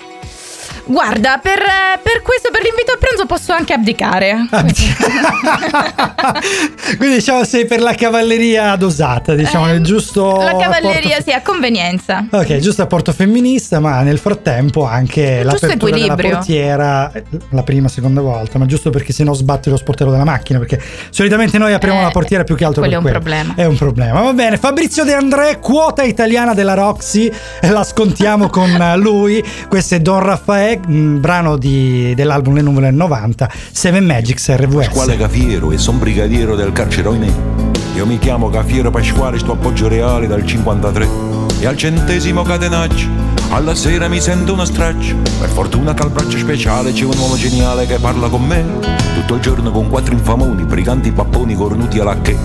Guarda, 0.85 1.39
per, 1.43 1.59
eh, 1.59 1.99
per 2.03 2.23
questo, 2.23 2.51
per 2.51 2.63
l'invito 2.63 2.93
a 2.93 2.97
pranzo 2.99 3.27
posso 3.27 3.53
anche 3.53 3.73
abdicare. 3.73 4.47
quindi 6.99 7.17
diciamo 7.17 7.45
sei 7.45 7.67
per 7.67 7.81
la 7.81 7.95
cavalleria 7.95 8.75
dosata 8.77 9.35
diciamo 9.35 9.67
nel 9.67 9.83
giusto 9.83 10.41
Eh, 10.41 10.45
La 10.45 10.57
cavalleria 10.57 11.17
apporto- 11.17 11.23
sì, 11.23 11.33
a 11.33 11.41
convenienza. 11.43 12.27
Ok, 12.31 12.57
giusto 12.59 12.83
apporto 12.83 13.13
femminista, 13.13 13.81
ma 13.81 14.03
nel 14.03 14.19
frattempo 14.19 14.85
anche 14.85 15.43
l'apertura 15.43 15.97
della 15.97 16.15
portiera, 16.17 17.13
eh, 17.13 17.25
la 17.51 17.63
prima, 17.63 17.89
seconda 17.89 18.21
volta, 18.21 18.59
ma 18.59 18.67
giusto 18.67 18.91
perché 18.91 19.13
se 19.13 19.25
no 19.25 19.33
sbatte 19.35 19.71
lo 19.71 19.77
sportello 19.77 20.11
della 20.11 20.25
macchina, 20.25 20.59
perché 20.59 20.81
solitamente 21.11 21.59
noi 21.59 21.73
apriamo 21.73 22.01
Eh, 22.01 22.03
la 22.03 22.11
portiera 22.11 22.45
più 22.45 22.57
che 22.57 22.65
altro 22.65 22.83
quello 22.83 23.01
per 23.01 23.13
è 23.13 23.15
un 23.15 23.21
quello. 23.21 23.43
problema. 23.45 23.63
È 23.63 23.67
un 23.67 23.77
problema. 23.77 24.21
Va 24.21 24.33
bene, 24.33 24.57
Fabrizio 24.57 25.05
De 25.05 25.15
André, 25.15 25.59
quota 25.61 26.03
italiana 26.03 26.55
della 26.55 26.75
Roxy, 26.75 27.31
eh, 27.61 27.69
la 27.71 27.85
scontiamo 27.85 28.49
con 28.49 28.71
eh, 28.71 28.97
lui. 28.97 29.43
Questo 29.69 29.95
è 29.95 30.01
Don 30.01 30.21
Raffaele, 30.21 30.72
un 30.87 31.21
brano 31.21 31.57
di- 31.57 32.13
dell'album 32.15 32.55
Le 32.55 32.63
Nuvole 32.63 32.87
del 32.87 32.95
90, 32.97 33.51
Seven 33.73 34.05
Magics 34.05 34.55
RVS. 34.55 34.87
Pasquale 34.87 35.17
Cafiero 35.17 35.73
e 35.73 35.79
son 35.79 35.99
brigadiero 35.99 36.55
del 36.57 36.73
carcere 36.73 37.09
Oinè. 37.09 37.33
Io 37.95 38.07
mi 38.07 38.19
chiamo 38.19 38.49
Cafiero 38.49 38.91
Pasquale, 38.91 39.39
sto 39.39 39.53
appoggio 39.53 39.89
reale 39.89 40.27
dal 40.27 40.45
53. 40.47 41.09
E 41.61 41.67
al 41.67 41.77
centesimo 41.77 42.43
catenaggio, 42.43 43.07
alla 43.51 43.75
sera 43.75 44.09
mi 44.09 44.21
sento 44.21 44.55
uno 44.55 44.65
straccio. 44.65 45.15
Per 45.39 45.49
fortuna 45.49 45.95
che 45.95 46.09
braccio 46.09 46.39
speciale 46.39 46.93
c'è 46.93 47.05
un 47.05 47.17
uomo 47.19 47.37
geniale 47.37 47.87
che 47.87 47.99
parla 47.99 48.29
con 48.29 48.43
me. 48.45 48.65
Tutto 49.15 49.35
il 49.35 49.41
giorno 49.41 49.71
con 49.71 49.89
quattro 49.89 50.15
infamoni, 50.15 50.65
briganti 50.65 51.13
papponi 51.13 51.55
cornuti 51.55 51.99
alla 51.99 52.21
che. 52.21 52.37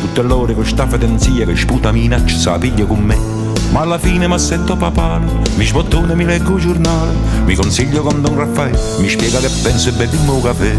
Tutte 0.00 0.22
l'ore 0.22 0.54
con 0.54 0.64
sta 0.64 0.86
fedenzia 0.86 1.44
che 1.46 1.56
sputa 1.56 1.90
minaccia, 1.92 2.58
piglia 2.58 2.84
con 2.84 3.00
me. 3.00 3.39
Ma 3.70 3.80
alla 3.80 3.98
fine 3.98 4.26
mi 4.26 4.34
assetto 4.34 4.76
papale, 4.76 5.26
mi 5.56 5.64
sbottone, 5.64 6.14
mi 6.14 6.24
leggo 6.24 6.56
il 6.56 6.60
giornale, 6.60 7.14
mi 7.44 7.54
consiglio 7.54 8.02
con 8.02 8.20
Don 8.20 8.36
Raffaele, 8.36 8.78
mi 8.98 9.08
spiega 9.08 9.38
che 9.38 9.48
penso 9.62 9.90
e 9.90 9.92
beviamo 9.92 10.34
un 10.34 10.42
caffè. 10.42 10.76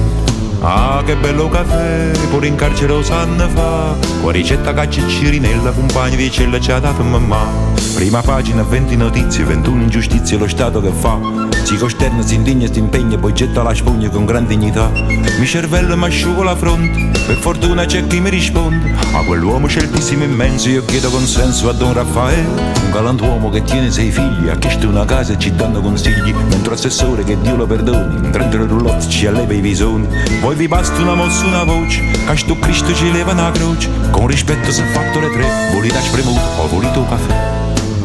Ah, 0.60 1.01
che 1.06 1.15
bello 1.15 1.47
caffè, 1.47 2.12
pure 2.30 2.47
in 2.47 2.56
carcere 2.56 2.93
lo 2.93 3.01
fa, 3.01 3.95
con 4.21 4.32
ricetta 4.32 4.73
caccia 4.73 5.06
e 5.06 5.08
cirinella, 5.08 5.71
compagni 5.71 6.17
di 6.17 6.30
cella 6.30 6.60
ci 6.60 6.71
ha 6.71 6.80
dato 6.80 7.01
mamma. 7.01 7.70
Prima 8.02 8.24
pagina, 8.24 8.64
20 8.64 8.96
notizie, 8.96 9.44
21 9.44 9.84
ingiustizie, 9.84 10.36
lo 10.36 10.48
Stato 10.48 10.82
che 10.82 10.90
fa. 10.90 11.20
Si 11.62 11.78
costerna, 11.78 12.24
si 12.24 12.34
indigna, 12.34 12.66
si 12.66 12.80
impegna, 12.80 13.16
poi 13.20 13.32
getta 13.32 13.62
la 13.62 13.76
spugna 13.76 14.10
con 14.10 14.26
gran 14.26 14.48
dignità. 14.48 14.90
Mi 14.90 15.46
cervello 15.46 15.96
mi 15.96 16.06
asciugo 16.06 16.42
la 16.42 16.56
fronte, 16.56 17.12
per 17.28 17.36
fortuna 17.36 17.86
c'è 17.86 18.08
chi 18.08 18.20
mi 18.20 18.32
risponde. 18.32 18.96
A 19.14 19.24
quell'uomo 19.24 19.68
sceltissimo 19.68 20.24
immenso 20.24 20.70
io 20.70 20.84
chiedo 20.84 21.12
consenso 21.12 21.70
a 21.70 21.74
Don 21.74 21.94
Raffaele. 21.94 22.48
Un 22.86 22.92
galantuomo 22.92 23.52
che 23.52 23.62
tiene 23.62 23.92
sei 23.92 24.10
figli, 24.10 24.50
ha 24.50 24.56
chiesto 24.56 24.88
una 24.88 25.06
casa 25.06 25.34
e 25.34 25.38
ci 25.38 25.54
danno 25.54 25.80
consigli. 25.80 26.34
Mentre 26.50 26.74
assessore 26.74 27.24
che 27.24 27.40
Dio 27.40 27.56
lo 27.56 27.68
perdoni, 27.68 28.16
in 28.16 28.32
30 28.32 28.58
roulotte 28.66 29.08
ci 29.10 29.28
alleva 29.28 29.54
i 29.54 29.62
visoni. 29.62 30.08
Voi 30.40 30.56
vi 30.56 30.68
basta 30.68 31.00
una 31.00 31.14
mossa, 31.14 31.46
una 31.46 31.64
voce, 31.64 32.02
che 32.26 32.36
sto 32.36 32.58
Cristo 32.58 32.96
ci 32.96 33.12
leva 33.12 33.34
una 33.34 33.52
croce. 33.52 33.92
Con 34.10 34.26
rispetto 34.26 34.72
se 34.72 34.82
fatto 34.86 35.20
le 35.20 35.30
tre, 35.30 35.46
volete 35.72 36.02
spremuto 36.02 36.42
o 36.58 36.68
volete 36.68 36.98
un 36.98 37.08
caffè. 37.08 37.61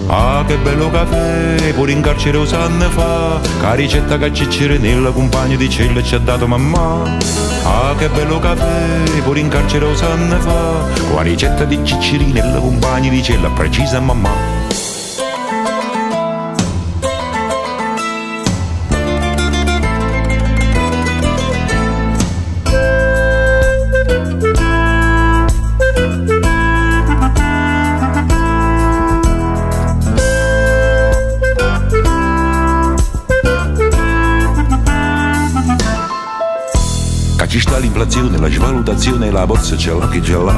Ah, 0.08 0.44
che 0.46 0.56
bello 0.58 0.88
caffè, 0.88 1.72
pure 1.74 1.90
in 1.90 2.00
carcere 2.00 2.38
lo 2.38 2.46
sanno 2.46 2.88
fa, 2.90 3.40
che 3.40 3.74
ricetta 3.74 4.16
che 4.16 4.32
ciccere 4.32 4.78
nella 4.78 5.10
compagna 5.10 5.56
di 5.56 5.68
cella 5.68 6.00
ci 6.02 6.14
ha 6.14 6.18
dato 6.18 6.46
mamma. 6.46 7.02
Ah, 7.64 7.94
che 7.98 8.08
bello 8.08 8.38
caffè, 8.38 9.20
pure 9.22 9.40
in 9.40 9.48
carcere 9.48 9.86
lo 9.86 9.96
sanno 9.96 10.38
fa, 10.38 11.12
la 11.12 11.22
ricetta 11.22 11.64
di 11.64 11.80
cicciri 11.82 12.26
nella 12.26 12.60
compagna 12.60 13.10
di 13.10 13.20
cella 13.20 13.50
precisa 13.50 13.98
mamma. 13.98 14.55
La 38.46 38.52
svalutazione 38.52 39.26
e 39.26 39.30
la 39.32 39.44
borsa 39.44 39.74
c'è 39.74 39.90
l'occhio 39.90 40.20
già 40.20 40.38
là. 40.38 40.54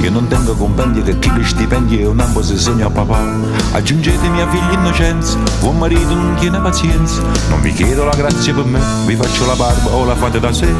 Io 0.00 0.10
non 0.10 0.26
tengo 0.26 0.54
compendi 0.54 1.02
che 1.02 1.18
chi 1.18 1.30
li 1.34 1.44
stipendi 1.44 2.00
è 2.00 2.06
un 2.06 2.18
ambo 2.18 2.42
se 2.42 2.56
segno 2.56 2.86
a 2.86 2.90
papà. 2.90 3.20
Aggiungetemi 3.72 4.40
a 4.40 4.48
figli 4.48 4.72
innocenza, 4.72 5.36
buon 5.60 5.76
marito 5.76 6.14
non 6.14 6.34
tiene 6.38 6.58
pazienza. 6.60 7.20
Non 7.50 7.60
vi 7.60 7.72
chiedo 7.72 8.04
la 8.04 8.14
grazia 8.14 8.54
per 8.54 8.64
me, 8.64 8.80
vi 9.04 9.16
faccio 9.16 9.44
la 9.44 9.54
barba 9.54 9.90
o 9.90 10.04
la 10.06 10.14
fate 10.14 10.40
da 10.40 10.50
sé. 10.50 10.72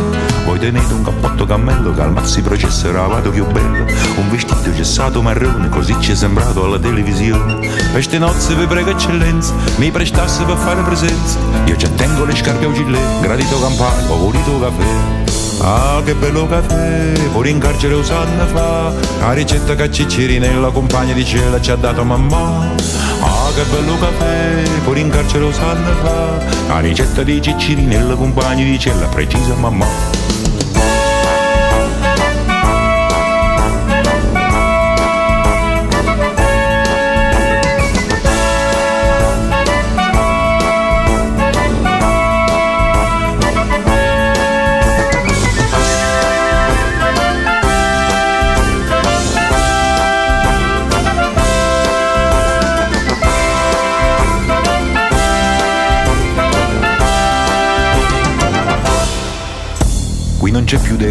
Voi 0.47 0.59
tenete 0.59 0.95
un 0.95 1.03
cappotto 1.03 1.45
cammello 1.45 1.93
che 1.93 2.01
al 2.01 2.13
mazzi 2.13 2.41
processo 2.41 2.89
era 2.89 3.07
vado 3.07 3.31
più 3.31 3.45
bello. 3.47 3.85
Un 4.17 4.31
vestito 4.31 4.73
gessato 4.73 5.21
marrone, 5.21 5.69
così 5.69 5.95
ci 6.01 6.13
è 6.13 6.15
sembrato 6.15 6.65
alla 6.65 6.79
televisione. 6.79 7.69
Per 7.93 8.03
ste 8.03 8.19
nozze 8.19 8.55
vi 8.55 8.67
prego 8.67 8.91
eccellenza, 8.91 9.53
mi 9.77 9.91
prestasse 9.91 10.45
per 10.45 10.57
fare 10.57 10.83
presenza. 10.83 11.39
Io 11.67 11.77
ci 11.77 11.93
tengo 11.97 12.25
le 12.25 12.35
scarpe 12.35 12.65
a 12.65 12.73
gilet, 12.73 13.21
gradito 13.21 13.61
campano, 13.61 14.13
ho 14.13 14.17
voluto 14.17 14.59
caffè. 14.59 15.26
Ah, 15.61 16.03
che 16.05 16.15
bello 16.15 16.47
caffè, 16.47 17.13
pure 17.33 17.49
in 17.49 17.59
carcere 17.59 17.95
lo 17.95 18.03
sanno 18.03 18.47
fa. 18.47 18.93
La 19.21 19.33
ricetta 19.33 19.75
che 19.75 19.91
cicciri 19.91 20.39
nella 20.39 20.71
compagna 20.71 21.13
di 21.13 21.25
cella 21.25 21.61
ci 21.61 21.71
ha 21.71 21.77
dato 21.77 22.05
mamma. 22.05 22.75
Ah, 23.21 23.51
che 23.55 23.63
bello 23.71 23.99
caffè, 23.99 24.63
pure 24.85 25.01
in 25.01 25.09
carcere 25.09 25.45
lo 25.45 25.53
sanno 25.53 25.93
fa. 26.03 26.39
La 26.69 26.81
ricetta 26.81 27.23
di 27.23 27.41
cicciri 27.41 27.83
nella 27.83 28.15
compagna 28.15 28.65
di 28.65 28.79
cella 28.79 29.07
precisa 29.07 29.55
mamma. 29.55 30.16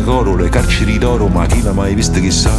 Decoro, 0.05 0.35
le 0.35 0.49
carceri 0.49 0.99
d'oro, 0.99 1.25
ma 1.27 1.47
chi 1.47 1.63
l'ha 1.63 1.73
mai 1.73 1.95
visto 1.95 2.19
chissà? 2.19 2.51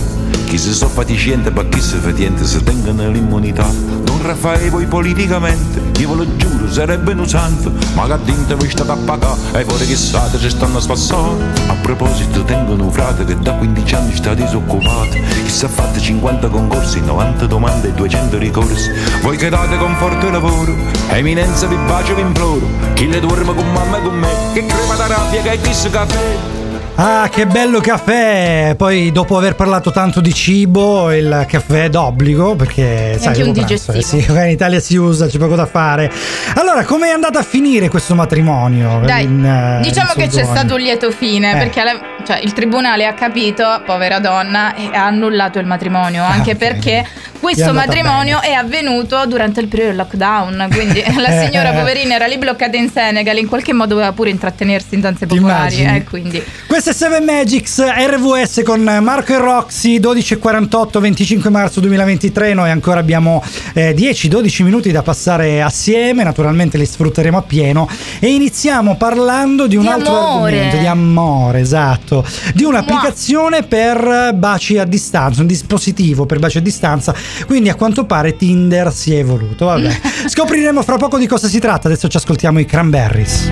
Chi 0.47 0.59
si 0.59 0.73
so 0.73 0.89
fatiscente, 0.89 1.53
ma 1.53 1.65
chi 1.67 1.81
si 1.81 1.97
fatiente, 1.97 2.45
se 2.45 2.61
tengono 2.61 3.09
l'immunità. 3.09 3.69
Don 4.03 4.21
Raffaele 4.21 4.69
poi 4.69 4.85
politicamente, 4.87 5.81
io 6.01 6.09
ve 6.09 6.15
lo 6.17 6.37
giuro, 6.37 6.69
sarebbe 6.69 7.13
un 7.13 7.29
santo, 7.29 7.71
ma 7.95 8.07
che 8.09 8.19
dentro 8.25 8.57
vi 8.57 8.69
state 8.69 8.91
a 8.91 8.97
pagare, 8.97 9.39
e 9.53 9.65
fuori 9.65 9.87
chissà 9.87 10.29
ci 10.37 10.51
stanno 10.51 10.79
a 10.79 10.81
spassare. 10.81 11.37
A 11.69 11.75
proposito, 11.75 12.43
tengono 12.43 12.83
un 12.83 12.91
frate 12.91 13.25
che 13.25 13.39
da 13.39 13.53
15 13.53 13.95
anni 13.95 14.17
sta 14.17 14.35
disoccupato, 14.35 15.13
chi 15.45 15.49
si 15.49 15.65
è 15.65 15.69
fatto 15.69 16.01
50 16.01 16.49
concorsi, 16.49 17.01
90 17.01 17.47
domande 17.47 17.89
e 17.89 17.93
200 17.93 18.39
ricorsi. 18.39 18.91
Voi 19.23 19.37
che 19.37 19.49
date 19.49 19.79
conforto 19.79 20.27
e 20.27 20.31
lavoro, 20.33 20.75
eminenza 21.11 21.69
vi 21.69 21.77
bacio 21.87 22.17
vi 22.17 22.23
imploro, 22.23 22.67
chi 22.95 23.07
le 23.07 23.21
dorme 23.21 23.55
con 23.55 23.71
mamma 23.71 23.99
e 23.99 24.03
con 24.03 24.19
me, 24.19 24.35
che 24.53 24.67
crema 24.67 24.97
da 24.97 25.07
rabbia 25.07 25.43
che 25.43 25.51
hai 25.51 25.59
visto 25.59 25.89
caffè. 25.91 26.56
Ah, 26.99 27.29
che 27.31 27.47
bello 27.47 27.79
caffè! 27.81 28.75
Poi 28.75 29.13
dopo 29.13 29.37
aver 29.37 29.55
parlato 29.55 29.91
tanto 29.91 30.23
di 30.23 30.33
cibo, 30.33 31.13
il 31.13 31.45
caffè 31.47 31.85
è 31.85 31.89
d'obbligo 31.91 32.55
perché 32.57 33.17
sai, 33.19 33.27
anche 33.29 33.43
un 33.43 33.53
pranzo, 33.53 33.93
digestivo. 33.93 33.99
eh, 33.99 34.03
sì, 34.03 34.25
in 34.33 34.49
Italia 34.49 34.81
si 34.81 34.97
usa, 34.97 35.27
c'è 35.27 35.37
poco 35.37 35.57
da 35.57 35.67
fare. 35.67 36.11
Allora, 36.55 36.85
com'è 36.85 37.11
andata 37.11 37.41
a 37.41 37.43
finire 37.43 37.91
questo 37.91 38.15
matrimonio? 38.15 39.01
Dai, 39.05 39.25
in, 39.25 39.45
eh, 39.45 39.81
diciamo 39.83 40.13
in 40.17 40.23
che 40.23 40.29
c'è 40.29 40.45
stato 40.45 40.75
un 40.75 40.81
lieto 40.81 41.11
fine 41.11 41.53
Eh. 41.53 41.59
perché 41.59 41.81
alla- 41.81 42.01
cioè, 42.27 42.41
il 42.43 42.55
tribunale 42.55 43.05
ha 43.05 43.13
capito, 43.13 43.83
povera 43.85 44.19
donna, 44.19 44.75
e 44.75 44.89
ha 44.95 45.05
annullato 45.05 45.59
il 45.59 45.67
matrimonio, 45.67 46.25
anche 46.25 46.53
Ah, 46.53 46.57
perché 46.57 47.01
è 47.01 47.07
questo 47.41 47.73
matrimonio 47.73 48.41
è 48.41 48.53
avvenuto 48.53 49.25
durante 49.27 49.61
il 49.61 49.69
periodo 49.69 49.91
del 49.91 49.99
lockdown, 49.99 50.69
quindi 50.73 51.03
la 51.17 51.45
signora 51.45 51.73
poverina 51.73 52.15
era 52.15 52.27
lì 52.27 52.39
bloccata 52.39 52.77
in 52.77 52.91
Senegal, 52.91 53.37
in 53.39 53.47
qualche 53.49 53.73
modo 53.73 53.95
doveva 53.95 54.13
pure 54.13 54.31
intrattenersi 54.31 54.95
in 54.95 55.01
danze 55.01 55.27
popolari, 55.27 55.85
eh, 55.85 56.05
quindi. 56.05 56.43
Questo 56.67 56.91
è 56.91 56.93
7 56.93 57.21
Magics 57.21 57.83
RVS 57.83 58.63
con 58.65 58.81
Marco 58.81 59.33
e 59.33 59.39
Roxy 59.39 59.99
12.48 59.99 60.99
25 61.01 61.51
marzo 61.51 61.81
2023 61.81 62.55
noi 62.55 62.71
ancora 62.71 63.01
abbiamo 63.01 63.43
eh, 63.75 63.95
10-12 63.95 64.63
minuti 64.65 64.91
da 64.91 65.03
passare 65.03 65.63
assieme 65.63 66.23
naturalmente 66.23 66.77
li 66.79 66.87
sfrutteremo 66.87 67.39
appieno. 67.39 67.89
E 68.19 68.29
iniziamo 68.35 68.97
parlando 68.97 69.67
di 69.67 69.77
un 69.77 69.83
Di 69.83 69.89
altro 69.89 70.17
amore. 70.17 70.53
argomento 70.53 70.77
di 70.79 70.87
amore 70.87 71.61
esatto. 71.61 72.25
Di 72.55 72.65
un'applicazione 72.65 73.63
per 73.63 74.33
baci 74.35 74.79
a 74.79 74.85
distanza 74.85 75.41
un 75.41 75.47
dispositivo 75.47 76.27
per 76.27 76.39
baci 76.39 76.59
a 76.59 76.61
distanza 76.61 77.15
quindi 77.47 77.69
a 77.69 77.75
quanto 77.75 78.05
pare 78.05 78.37
Tinder 78.37 78.93
si 78.93 79.15
è 79.15 79.19
evoluto 79.19 79.67
vabbè. 79.67 80.01
Scopriremo 80.29 80.83
fra 80.83 80.97
poco 80.97 81.19
di 81.19 81.27
cosa 81.27 81.49
si 81.49 81.59
tratta. 81.59 81.89
Adesso 81.89 82.09
ci 82.09 82.17
ascoltiamo 82.17 82.59
i 82.59 82.65
Cranberries 82.65 83.51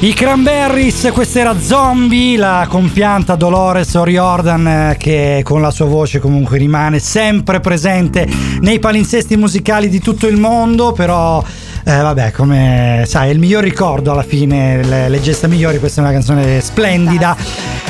I 0.00 0.14
Cranberries, 0.14 1.10
questa 1.12 1.40
era 1.40 1.60
Zombie, 1.60 2.36
la 2.36 2.66
compianta 2.68 3.34
Dolores 3.34 3.92
O'Riordan 3.94 4.66
eh, 4.68 4.96
che 4.96 5.40
con 5.42 5.60
la 5.60 5.72
sua 5.72 5.86
voce 5.86 6.20
comunque 6.20 6.56
rimane 6.56 7.00
sempre 7.00 7.58
presente 7.58 8.24
nei 8.60 8.78
palinsesti 8.78 9.36
musicali 9.36 9.88
di 9.88 9.98
tutto 9.98 10.28
il 10.28 10.36
mondo, 10.36 10.92
però 10.92 11.42
eh, 11.84 12.00
vabbè, 12.00 12.30
come 12.30 13.02
sai, 13.08 13.30
è 13.30 13.32
il 13.32 13.40
miglior 13.40 13.64
ricordo 13.64 14.12
alla 14.12 14.22
fine, 14.22 14.84
le, 14.84 15.08
le 15.08 15.20
gesta 15.20 15.48
migliori, 15.48 15.80
questa 15.80 16.00
è 16.00 16.04
una 16.04 16.12
canzone 16.12 16.60
splendida. 16.60 17.36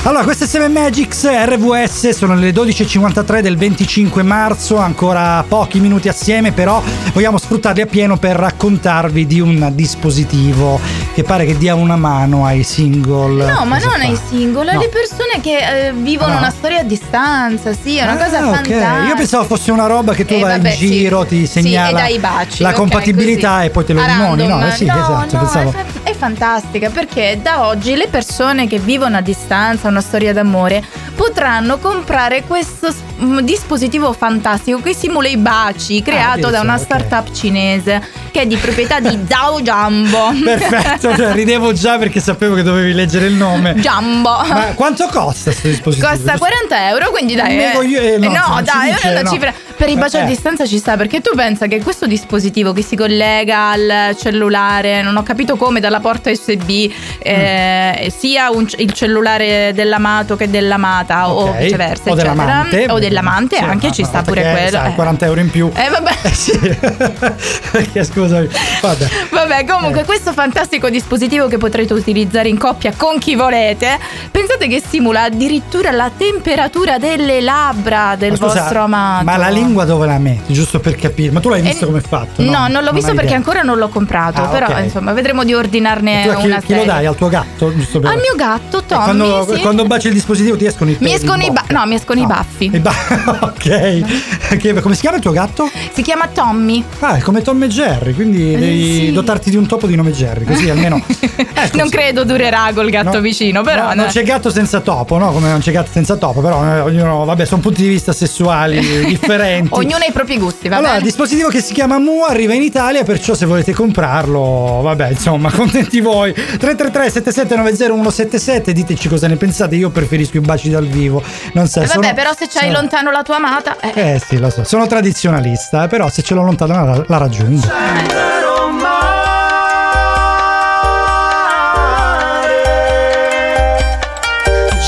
Allora, 0.04 0.22
queste 0.22 0.46
7 0.46 0.66
Magics 0.68 1.28
RVS 1.28 2.10
sono 2.10 2.34
le 2.36 2.52
12.53 2.52 3.40
del 3.40 3.58
25 3.58 4.22
marzo, 4.22 4.76
ancora 4.76 5.44
pochi 5.46 5.78
minuti 5.78 6.08
assieme, 6.08 6.52
però 6.52 6.82
vogliamo 7.12 7.36
sfruttarli 7.36 7.82
a 7.82 7.86
pieno 7.86 8.16
per 8.16 8.36
raccontarvi 8.36 9.26
di 9.26 9.40
un 9.40 9.72
dispositivo 9.74 10.80
che 11.18 11.24
pare 11.24 11.44
che 11.46 11.58
dia 11.58 11.74
una 11.74 11.96
mano 11.96 12.46
ai 12.46 12.62
single. 12.62 13.44
No, 13.44 13.64
ma 13.64 13.78
non 13.78 13.90
fa? 13.90 13.96
ai 13.96 14.16
singoli, 14.28 14.70
No. 14.70 14.78
alle 14.78 14.88
persone 14.88 15.40
che 15.40 15.88
eh, 15.88 15.92
vivono 15.92 16.34
no. 16.34 16.38
una 16.38 16.50
storia 16.50 16.78
a 16.78 16.82
distanza, 16.84 17.72
sì, 17.72 17.96
è 17.96 18.04
una 18.04 18.12
Ah, 18.12 18.16
cosa 18.24 18.38
ok. 18.38 18.54
fantastica. 18.54 19.04
Io 19.08 19.14
pensavo 19.16 19.44
fosse 19.44 19.72
una 19.72 19.86
roba 19.86 20.14
che 20.14 20.24
tu 20.24 20.34
Eh, 20.34 20.40
vai 20.40 20.52
vabbè, 20.52 20.70
in 20.70 20.76
giro, 20.76 21.22
sì. 21.22 21.28
ti 21.28 21.46
Sì, 21.46 21.60
segnala 21.60 21.98
dai 21.98 22.18
baci, 22.20 22.62
la 22.62 22.68
ok, 22.68 22.74
compatibilità 22.76 23.54
così. 23.56 23.66
e 23.66 23.70
poi 23.70 23.84
te 23.84 23.92
lo 23.94 24.04
rimoni. 24.04 24.46
No. 24.46 24.64
Eh 24.64 24.70
sì, 24.70 24.84
no, 24.84 24.92
esatto. 24.94 25.36
no, 25.36 25.42
pensavo. 25.42 25.70
è, 25.70 25.72
fa- 25.72 26.00
è 26.04 26.14
fantastica 26.14 26.90
perché 26.90 27.38
da 27.42 27.66
oggi 27.66 27.96
le 27.96 28.06
persone 28.06 28.68
che 28.68 28.78
vivono 28.78 29.16
a 29.16 29.20
distanza 29.20 29.88
una 29.88 30.00
storia 30.00 30.32
d'amore 30.32 30.84
potranno 31.16 31.78
comprare 31.78 32.44
questo 32.46 32.92
s- 32.92 32.96
mm, 33.22 33.38
dispositivo 33.40 34.12
fantastico 34.12 34.80
che 34.80 34.94
simula 34.94 35.28
i 35.28 35.36
baci 35.36 36.02
creato 36.02 36.50
da 36.50 36.58
addirittura, 36.58 36.60
una 36.60 36.78
startup 36.78 37.32
cinese 37.32 38.02
che 38.30 38.42
è 38.42 38.46
di 38.46 38.56
proprietà 38.56 39.00
di 39.00 39.18
Zhao 39.28 39.60
Jumbo. 39.60 40.30
Perfetto, 40.44 41.32
ridevo 41.32 41.72
già 41.72 41.98
perché 41.98 42.20
sapevo 42.20 42.54
che 42.54 42.62
dovevi 42.62 42.92
leggere 42.92 43.26
il 43.26 43.34
nome. 43.34 43.74
Jumbo. 43.74 44.30
Ma 44.48 44.66
quanto 44.74 45.06
costa 45.06 45.50
questo 45.50 45.68
dispositivo? 45.68 46.08
Costa 46.08 46.36
40 46.38 46.88
euro, 46.88 47.10
quindi 47.10 47.34
dai. 47.34 47.56
Non 47.56 47.64
eh. 47.64 47.66
nego 47.68 47.82
io- 47.82 48.00
eh, 48.00 48.18
no, 48.18 48.28
no, 48.28 48.60
dai, 48.62 48.92
dice, 48.92 49.08
è 49.08 49.10
una 49.12 49.22
no. 49.22 49.30
cifra. 49.30 49.52
Per 49.78 49.88
i 49.88 49.96
baci 49.96 50.16
Eh. 50.16 50.20
a 50.20 50.24
distanza 50.24 50.66
ci 50.66 50.78
sta, 50.78 50.96
perché 50.96 51.20
tu 51.20 51.34
pensa 51.36 51.66
che 51.68 51.80
questo 51.80 52.06
dispositivo 52.06 52.72
che 52.72 52.82
si 52.82 52.96
collega 52.96 53.70
al 53.70 54.16
cellulare, 54.18 55.02
non 55.02 55.16
ho 55.16 55.22
capito 55.22 55.56
come, 55.56 55.78
dalla 55.80 56.00
porta 56.00 56.30
USB, 56.30 56.90
eh, 57.20 58.12
sia 58.16 58.50
un- 58.50 58.66
il 58.78 58.92
cellulare 58.92 59.72
dell'amato 59.74 60.34
che 60.36 60.50
dell'amata 60.50 61.30
o 61.30 61.48
Ok. 61.50 61.58
viceversa, 61.58 62.10
o 62.10 62.12
eccetera. 62.14 62.32
dell'amante. 62.32 62.86
O 62.90 62.98
dell'amante 63.08 63.56
Sì, 63.56 63.62
anche 63.62 63.86
ma- 63.88 63.92
ci 63.92 64.04
sta 64.04 64.22
pure 64.22 64.42
quello. 64.42 64.70
sai, 64.70 64.90
eh. 64.92 64.94
40 64.94 65.24
euro 65.26 65.40
in 65.40 65.50
più. 65.50 65.70
Eh, 65.74 65.88
vabbè. 65.90 66.10
Eh 66.22 66.32
sì. 66.32 66.58
perché 67.70 68.04
scusami. 68.04 68.48
Vabbè. 68.82 69.08
Vabbè, 69.30 69.64
comunque, 69.66 70.00
Eh. 70.02 70.04
questo 70.04 70.32
fantastico 70.32 70.88
dispositivo 70.90 71.46
che 71.48 71.58
potrete 71.58 71.92
utilizzare 71.94 72.48
in 72.48 72.58
coppia 72.58 72.92
con 72.96 73.18
chi 73.18 73.34
volete, 73.34 73.98
pensate 74.30 74.68
che 74.68 74.82
simula 74.86 75.22
addirittura 75.24 75.90
la 75.90 76.10
temperatura 76.16 76.98
delle 76.98 77.40
labbra 77.40 78.14
del 78.16 78.30
Ma 78.32 78.36
scusa, 78.36 78.60
vostro 78.60 78.82
amato. 78.82 79.24
Ma 79.24 79.36
la 79.36 79.48
lingua 79.48 79.84
dove 79.84 80.06
la 80.06 80.18
metti? 80.18 80.52
Giusto 80.52 80.80
per 80.80 80.96
capire. 80.96 81.30
Ma 81.32 81.40
tu 81.40 81.48
l'hai 81.48 81.60
visto 81.62 81.84
Eh, 81.84 81.86
come 81.86 81.98
è 81.98 82.02
fatto? 82.02 82.42
No, 82.42 82.68
non 82.68 82.82
l'ho 82.84 82.92
visto 82.92 83.10
hai 83.10 83.14
perché 83.16 83.30
idea. 83.34 83.36
ancora 83.36 83.62
non 83.62 83.78
l'ho 83.78 83.88
comprato. 83.88 84.42
Ah, 84.42 84.46
però, 84.48 84.66
ok. 84.68 84.84
insomma, 84.84 85.12
vedremo 85.12 85.44
di 85.44 85.54
ordinarne 85.54 86.22
Tu 86.24 86.28
a 86.30 86.34
chi, 86.36 86.46
una 86.46 86.60
chi 86.60 86.74
lo 86.74 86.84
dai? 86.84 87.06
Al 87.06 87.16
tuo 87.16 87.28
gatto? 87.28 87.72
Giusto 87.74 88.00
per... 88.00 88.10
Al 88.10 88.16
mio 88.18 88.34
gatto, 88.36 88.82
Tommy. 88.84 89.02
quando, 89.04 89.46
sì. 89.54 89.60
quando 89.60 89.84
baci 89.86 90.08
il 90.08 90.12
dispositivo 90.14 90.56
ti 90.56 90.66
escono 90.66 90.90
i 90.90 90.94
Mi 90.94 90.98
peli 90.98 91.12
escono 91.14 91.42
i 91.42 91.50
ba- 91.50 91.64
no, 91.68 91.86
mi 91.86 91.94
escono 91.94 92.20
i 92.20 92.26
baffi. 92.26 92.70
I 92.72 92.78
ba- 92.78 92.94
ok. 93.40 94.56
Che- 94.58 94.80
come 94.80 94.94
si 94.94 95.00
chiama 95.00 95.16
il 95.16 95.22
tuo 95.22 95.32
gatto? 95.32 95.70
Si 95.92 96.02
chiama 96.02 96.28
Tommy. 96.28 96.82
Ah, 97.00 97.16
è 97.16 97.20
come 97.20 97.42
Tom 97.42 97.62
e 97.62 97.68
Jerry, 97.68 98.12
quindi 98.12 98.56
devi 98.56 98.94
sì. 99.06 99.12
dotarti 99.12 99.50
di 99.50 99.56
un 99.56 99.66
topo 99.66 99.86
di 99.86 99.94
nome 99.94 100.12
Jerry, 100.12 100.44
così 100.44 100.68
almeno. 100.70 101.02
Eh, 101.58 101.70
non 101.74 101.88
credo 101.88 102.24
durerà 102.24 102.70
col 102.72 102.88
gatto 102.88 103.14
No, 103.14 103.20
vicino, 103.20 103.62
però. 103.62 103.82
no, 103.82 103.88
no. 103.88 103.94
non 104.02 104.06
c'è 104.06 104.22
gatto 104.22 104.48
senza 104.50 104.78
topo, 104.80 105.18
no? 105.18 105.32
Come 105.32 105.48
non 105.48 105.58
c'è 105.60 105.72
gatto 105.72 105.90
senza 105.92 106.14
topo, 106.16 106.40
però 106.40 106.64
eh, 106.64 106.80
ognuno, 106.80 107.24
vabbè, 107.24 107.44
sono 107.44 107.60
punti 107.60 107.82
di 107.82 107.88
vista 107.88 108.12
sessuali 108.12 108.78
differenti. 109.06 109.68
Ognuno 109.72 109.96
ha 109.96 110.06
i 110.06 110.12
propri 110.12 110.38
gusti, 110.38 110.68
va 110.68 110.76
Allora, 110.76 110.92
il 110.92 110.98
bene? 110.98 111.08
dispositivo 111.10 111.48
che 111.48 111.60
si 111.60 111.72
chiama 111.72 111.98
Mu 111.98 112.22
arriva 112.22 112.54
in 112.54 112.62
Italia, 112.62 113.02
perciò 113.02 113.34
se 113.34 113.44
volete 113.46 113.72
comprarlo, 113.72 114.80
vabbè, 114.82 115.10
insomma, 115.10 115.50
contenti 115.50 116.00
voi. 116.00 116.32
333 116.32 117.10
7790 117.10 117.86
177, 117.86 118.72
diteci 118.72 119.08
cosa 119.08 119.26
ne 119.26 119.36
pensate, 119.36 119.74
io 119.74 119.90
preferisco 119.90 120.36
i 120.36 120.40
baci 120.40 120.70
dal 120.70 120.86
vivo. 120.86 121.22
Non 121.54 121.66
so, 121.66 121.80
Eh, 121.80 121.86
vabbè, 121.86 121.92
sono- 122.02 122.14
però 122.14 122.30
se 122.36 122.46
c'hai 122.48 122.66
sono- 122.68 122.78
lontano 122.88 123.10
la 123.10 123.22
tua 123.22 123.36
amata. 123.36 123.76
eh. 123.80 124.14
Eh 124.14 124.18
sì, 124.18 124.38
lo 124.38 124.48
so, 124.48 124.64
sono 124.64 124.86
tradizionalista, 124.86 125.84
eh, 125.84 125.88
però 125.88 126.08
se 126.08 126.22
ce 126.22 126.32
l'ho 126.34 126.42
lontana 126.42 126.84
la, 126.84 127.04
la 127.06 127.16
raggiungo. 127.18 127.66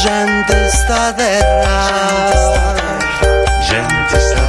Gente 0.02 0.68
sta 0.68 1.12
terra 1.12 1.88
Gente 3.68 4.18
sta 4.20 4.39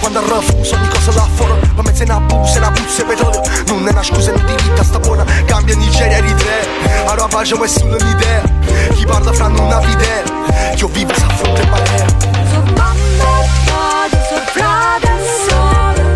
Quando 0.00 0.20
là 0.20 0.55
fuori 1.96 2.02
Ma 2.02 2.02
mezzo 2.02 2.02
in 2.02 2.10
abuso, 2.10 2.58
in 2.58 2.64
abuso 2.64 3.00
e 3.00 3.04
petrolio 3.04 3.42
Non 3.68 3.88
è 3.88 3.90
una 3.90 4.02
scusa 4.02 4.32
né 4.32 4.44
di 4.44 4.62
vita 4.62 4.84
sta 4.84 4.98
buona 4.98 5.24
Cambia 5.46 5.74
Nigeria 5.76 6.20
di 6.20 6.34
te 6.34 6.68
Allora 7.06 7.28
pace 7.28 7.56
ma 7.56 7.64
è 7.64 7.68
solo 7.68 7.96
un'idea 7.98 8.42
Chi 8.94 9.06
parla 9.06 9.32
fra 9.32 9.48
non 9.48 9.70
ha 9.72 9.80
idea 9.80 10.74
Io 10.76 10.88
vivo 10.88 11.14
sa 11.14 11.28
fronte 11.28 11.62
e 11.62 11.66
marea 11.66 12.06
Sono 12.50 12.72
mamma 12.76 13.40
e 13.40 13.48
padre, 13.64 14.26
sono 14.28 14.44
frate 14.52 15.06
e 15.06 15.48
sorelle 15.48 16.14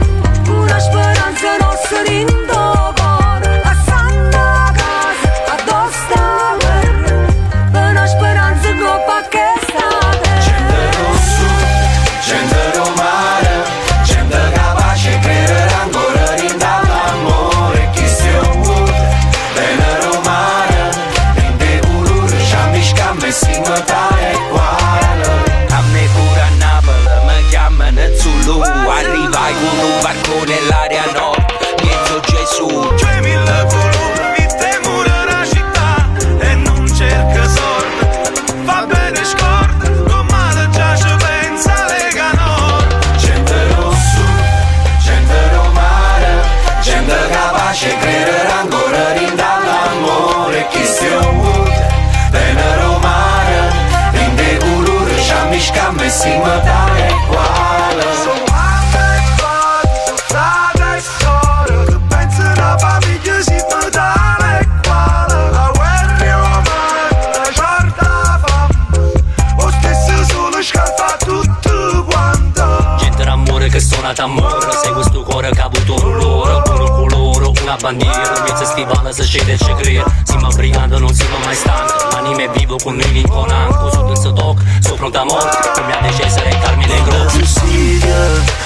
Una 0.50 0.78
speranza 0.78 1.56
nostra 1.58 2.10
in 2.10 2.49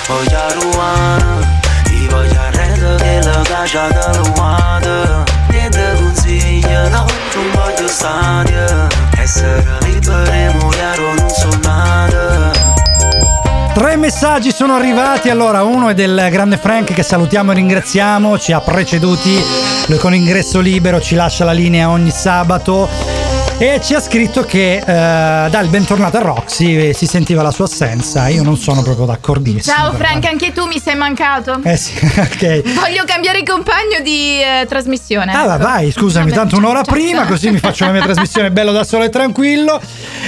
voglio 0.07 0.39
a 0.39 0.53
Ruana 0.53 1.39
Ti 1.85 2.07
voglio 2.09 2.41
a 2.41 2.51
Redo 2.51 2.95
che 2.97 3.21
la 3.23 3.43
caccia 3.43 3.89
da 3.89 4.17
Luanda 4.17 5.25
Niente 5.51 5.95
consiglia, 5.97 6.89
no, 6.89 7.07
non 7.35 7.51
voglio 7.53 7.89
stadia 7.89 8.87
Essere 9.17 9.79
liberi, 9.83 10.55
muoiaro, 10.59 11.15
non 11.15 11.31
so 11.31 11.49
nada 11.63 12.53
Tre 13.75 13.97
messaggi 13.97 14.53
sono 14.53 14.77
arrivati, 14.77 15.31
allora 15.31 15.65
uno 15.65 15.89
è 15.89 15.95
del 15.95 16.29
grande 16.31 16.59
Frank 16.59 16.93
che 16.93 17.03
salutiamo 17.03 17.51
e 17.51 17.55
ringraziamo, 17.57 18.39
ci 18.39 18.53
ha 18.53 18.61
preceduti. 18.61 19.37
Lui 19.87 19.99
con 19.99 20.15
ingresso 20.15 20.61
libero, 20.61 21.01
ci 21.01 21.17
lascia 21.17 21.45
la 21.45 21.51
linea 21.51 21.91
ogni 21.91 22.13
sabato 22.13 22.89
e 23.59 23.81
ci 23.83 23.95
ha 23.95 24.01
scritto 24.01 24.45
che 24.45 24.77
eh, 24.79 24.85
dal 24.85 25.69
bentornato 25.69 26.17
a 26.17 26.21
Roxy 26.21 26.89
eh, 26.89 26.93
si 26.93 27.07
sentiva 27.07 27.41
la 27.43 27.53
sua 27.53 27.67
assenza, 27.67 28.27
io 28.29 28.43
non 28.43 28.57
sono 28.57 28.83
proprio 28.83 29.07
d'accordissimo. 29.07 29.77
Ciao. 29.77 29.93
Frank, 29.93 30.25
anche 30.27 30.53
tu 30.53 30.67
mi 30.67 30.81
sei 30.81 30.97
mancato. 30.97 31.61
Eh 31.63 31.77
sì, 31.77 31.95
ok. 32.03 32.75
Voglio 32.75 33.05
cambiare 33.07 33.43
compagno 33.45 34.01
di 34.03 34.41
eh, 34.43 34.67
trasmissione. 34.67 35.33
Ah, 35.33 35.55
ecco. 35.55 35.63
vai, 35.63 35.93
scusami, 35.93 36.31
Vabbè, 36.31 36.37
tanto 36.37 36.57
un'ora 36.57 36.83
ciao. 36.83 36.95
prima, 36.95 37.27
così 37.27 37.51
mi 37.51 37.59
faccio 37.59 37.85
la 37.85 37.93
mia 37.93 38.03
trasmissione 38.03 38.51
bello 38.51 38.73
da 38.73 38.83
solo 38.83 39.05
e 39.05 39.09
tranquillo. 39.09 39.81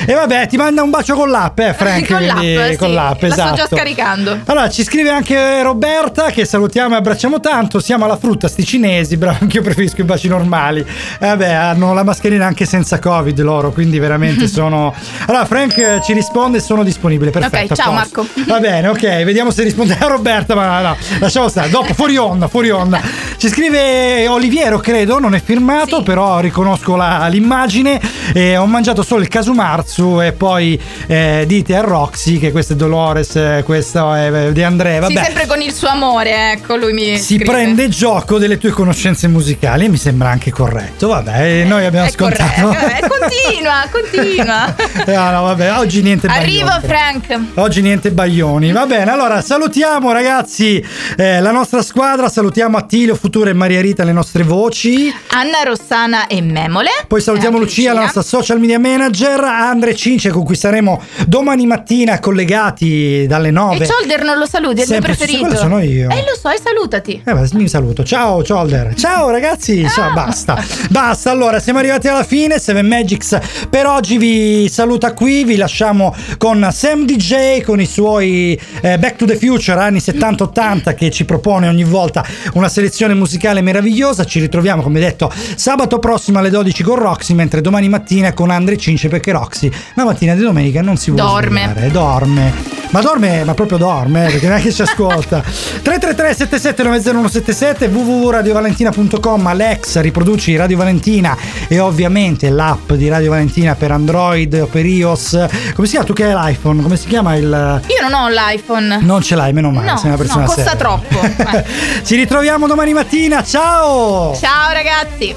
E 0.07 0.14
vabbè, 0.14 0.47
ti 0.47 0.57
manda 0.57 0.83
un 0.83 0.91
bacio 0.91 1.14
con 1.14 1.29
l'app, 1.29 1.59
eh, 1.59 1.74
Frank. 1.74 2.07
con 2.07 2.24
l'app, 2.24 2.37
quindi- 2.37 2.70
sì, 2.70 2.77
con 2.77 2.93
l'app, 2.95 3.22
la 3.22 3.29
esatto. 3.29 3.57
sto 3.57 3.66
già 3.68 3.77
scaricando. 3.77 4.39
Allora, 4.45 4.70
ci 4.70 4.85
scrive 4.85 5.11
anche 5.11 5.62
Roberta 5.62 6.31
che 6.31 6.45
salutiamo 6.45 6.95
e 6.95 6.99
abbracciamo 6.99 7.41
tanto. 7.41 7.81
Siamo 7.81 8.05
alla 8.05 8.16
frutta, 8.16 8.47
sti 8.47 8.64
cinesi, 8.64 9.16
bravo, 9.16 9.39
anche 9.41 9.57
io 9.57 9.62
preferisco 9.62 10.01
i 10.01 10.05
baci 10.05 10.29
normali. 10.29 10.81
E 10.81 11.27
vabbè, 11.27 11.51
hanno 11.53 11.93
la 11.93 12.05
mascherina 12.05 12.47
anche 12.47 12.64
senza 12.66 12.99
Covid 13.17 13.41
loro, 13.41 13.71
quindi 13.73 13.99
veramente 13.99 14.47
sono. 14.49 14.95
Allora, 15.27 15.45
Frank 15.47 15.77
eh, 15.79 16.01
ci 16.05 16.12
risponde: 16.12 16.61
sono 16.61 16.83
disponibile. 16.85 17.31
Perfetto. 17.31 17.73
Ok, 17.73 17.79
ciao, 17.81 17.93
posto. 17.95 18.23
Marco. 18.23 18.51
Va 18.51 18.61
bene, 18.61 18.89
ok, 18.89 19.01
vediamo 19.25 19.51
se 19.51 19.62
risponde 19.62 19.97
a 19.99 20.07
Roberta, 20.07 20.55
ma 20.55 20.81
no, 20.81 20.97
lasciamo 21.19 21.49
stare. 21.49 21.69
Dopo, 21.71 21.95
fuori 21.95 22.17
onda, 22.17 22.49
fuori 22.49 22.71
onda. 22.71 23.01
Ci 23.37 23.49
scrive 23.49 24.27
Oliviero, 24.29 24.79
credo, 24.79 25.19
non 25.19 25.35
è 25.35 25.43
firmato, 25.43 26.03
però 26.03 26.41
riconosco 26.41 26.97
la- 26.97 27.27
l'immagine. 27.29 28.01
E 28.33 28.57
ho 28.57 28.67
mangiato 28.67 29.03
solo 29.03 29.23
il 29.23 29.29
casumarzu 29.29 30.21
e 30.23 30.33
poi 30.33 30.79
eh, 31.07 31.45
dite 31.47 31.77
a 31.77 31.81
Roxy 31.81 32.39
che 32.39 32.51
questo 32.53 32.73
è 32.75 32.77
Dolores, 32.77 33.37
eh, 33.37 33.62
questo 33.64 34.12
è 34.14 34.33
eh, 34.49 34.53
di 34.53 34.62
Andrea. 34.62 35.07
Sì, 35.07 35.14
Vabbè. 35.14 35.27
sempre 35.27 35.47
con 35.47 35.61
il 35.61 35.73
suo 35.73 35.89
amore, 35.89 36.53
ecco, 36.53 36.77
lui 36.77 36.93
mi 36.93 37.17
si 37.19 37.35
scrive. 37.37 37.45
prende 37.45 37.89
gioco 37.89 38.39
delle 38.39 38.59
tue 38.59 38.71
conoscenze 38.71 39.29
musicali 39.29 39.85
e 39.85 39.89
mi 39.89 39.97
sembra 39.97 40.29
anche 40.31 40.51
corretto. 40.51 41.09
Vabbè, 41.09 41.64
noi 41.64 41.85
abbiamo 41.87 42.07
È 42.07 42.09
ascoltato. 42.09 42.62
corretto, 42.69 43.05
continua, 43.09 43.84
continua. 43.90 44.74
No, 45.07 45.14
ah, 45.20 45.30
no, 45.32 45.42
vabbè, 45.42 45.78
oggi 45.78 46.02
niente 46.02 46.26
baglioni. 46.28 46.61
Arrivo 46.61 46.86
Frank. 46.86 47.40
Oggi 47.54 47.82
niente 47.82 48.11
baglioni. 48.11 48.72
Va 48.72 48.86
bene, 48.86 49.11
allora 49.11 49.40
salutiamo 49.40 50.12
ragazzi 50.12 50.84
eh, 51.16 51.40
la 51.40 51.50
nostra 51.50 51.82
squadra, 51.82 52.28
salutiamo 52.28 52.76
Attilio, 52.76 53.14
Futura 53.14 53.50
e 53.50 53.52
Maria 53.52 53.80
Rita, 53.80 54.04
le 54.04 54.12
nostre 54.12 54.42
voci. 54.42 55.12
Anna 55.28 55.62
Rossana 55.64 56.26
e 56.26 56.40
Memole. 56.40 56.90
Poi 57.07 57.20
salutiamo 57.20 57.59
Lucia, 57.59 57.92
la 57.92 58.00
nostra 58.00 58.22
social 58.22 58.59
media 58.59 58.78
manager, 58.78 59.40
Andre 59.40 59.94
Cince 59.94 60.30
con 60.30 60.44
cui 60.44 60.57
saremo 60.57 61.02
domani 61.26 61.66
mattina 61.66 62.18
collegati 62.20 63.26
dalle 63.26 63.50
9. 63.50 63.84
E 63.84 63.88
Cholder 63.88 64.24
non 64.24 64.38
lo 64.38 64.46
saluti, 64.46 64.78
è 64.78 64.82
il 64.82 64.88
Sempre, 64.88 65.09
mio 65.09 65.16
preferito. 65.16 65.46
Quello 65.46 65.57
sono 65.57 65.80
io. 65.80 66.11
Eh 66.11 66.24
lo 66.26 66.36
so, 66.40 66.50
e 66.50 66.59
salutati. 66.62 67.22
Eh, 67.24 67.32
beh, 67.32 67.48
mi 67.52 67.68
saluto. 67.68 68.04
Ciao 68.04 68.42
Cholder. 68.42 68.94
Ciao 68.94 69.30
ragazzi. 69.30 69.84
Ah. 69.84 69.88
Ciao, 69.88 70.12
basta. 70.12 70.62
Basta, 70.90 71.30
allora 71.30 71.59
siamo 71.59 71.78
arrivati 71.78 72.09
alla 72.09 72.24
fine, 72.24 72.59
Se 72.59 72.72
7 72.72 72.82
Magix 72.97 73.38
per 73.68 73.86
oggi 73.86 74.16
vi 74.16 74.68
saluta 74.70 75.12
qui, 75.12 75.44
vi 75.44 75.57
lasciamo 75.57 76.14
con 76.38 76.66
Sam 76.72 77.05
DJ 77.05 77.61
con 77.61 77.78
i 77.78 77.84
suoi 77.84 78.59
eh, 78.80 78.99
Back 78.99 79.16
to 79.16 79.26
the 79.26 79.36
Future 79.36 79.78
anni 79.78 79.99
70-80 79.99 80.94
che 80.94 81.11
ci 81.11 81.26
propone 81.26 81.68
ogni 81.68 81.84
volta 81.84 82.24
una 82.55 82.70
selezione 82.70 83.12
musicale 83.12 83.61
meravigliosa. 83.61 84.24
Ci 84.24 84.40
ritroviamo 84.40 84.80
come 84.80 84.99
detto 84.99 85.30
sabato 85.57 85.99
prossimo 85.99 86.38
alle 86.38 86.49
12 86.49 86.82
con 86.82 86.97
Roxy, 86.97 87.34
mentre 87.34 87.61
domani 87.61 87.90
mattina 87.90 88.32
con 88.32 88.49
Andre 88.51 88.78
Cince 88.78 89.09
perché 89.09 89.32
Roxy 89.32 89.70
la 89.94 90.05
mattina 90.05 90.34
di 90.34 90.40
domenica 90.40 90.80
non 90.80 90.97
si 90.97 91.11
vuole 91.11 91.28
dorme. 91.28 91.61
Svegliare, 91.64 91.90
dorme. 91.90 92.55
Ma 92.91 93.01
dorme, 93.03 93.45
ma 93.45 93.53
proprio 93.53 93.76
dorme, 93.78 94.26
eh, 94.26 94.30
perché 94.30 94.47
neanche 94.49 94.72
ci 94.72 94.80
ascolta. 94.82 95.41
333 95.43 96.34
77 96.34 96.82
90177 96.82 97.87
www.radiovalentina.com 97.89 99.47
Alexa, 99.47 100.01
riproduci 100.01 100.57
Radio 100.57 100.76
Valentina 100.78 101.37
e 101.68 101.78
ovviamente 101.78 102.49
l'app 102.49 102.93
di 102.93 103.09
Radio 103.09 103.30
Valentina 103.30 103.74
per 103.74 103.91
Android 103.91 104.55
o 104.55 104.66
per 104.66 104.87
iOS. 104.87 105.47
Come 105.74 105.87
si 105.87 105.93
chiama? 105.93 106.07
Tu 106.07 106.12
che 106.14 106.24
hai 106.24 106.32
l'iPhone? 106.32 106.80
Come 106.82 106.97
si 106.97 107.07
chiama 107.09 107.34
il 107.37 107.82
Io 107.87 108.09
non 108.09 108.14
ho 108.14 108.28
l'iPhone. 108.28 108.99
Non 109.03 109.20
ce 109.20 109.34
l'hai, 109.34 109.53
meno 109.53 109.70
male, 109.70 109.91
No, 109.91 109.97
sei 109.99 110.09
una 110.09 110.16
persona 110.16 110.41
no, 110.43 110.47
costa 110.47 110.62
seria. 110.62 110.78
troppo. 110.78 111.14
Eh. 111.57 111.64
Ci 112.03 112.16
ritroviamo 112.16 112.66
domani 112.66 112.93
mattina. 112.93 113.43
Ciao! 113.45 114.34
Ciao 114.37 114.72
ragazzi. 114.72 115.34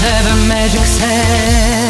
Seven 0.00 0.46
magic 0.46 0.84
sands. 0.84 1.87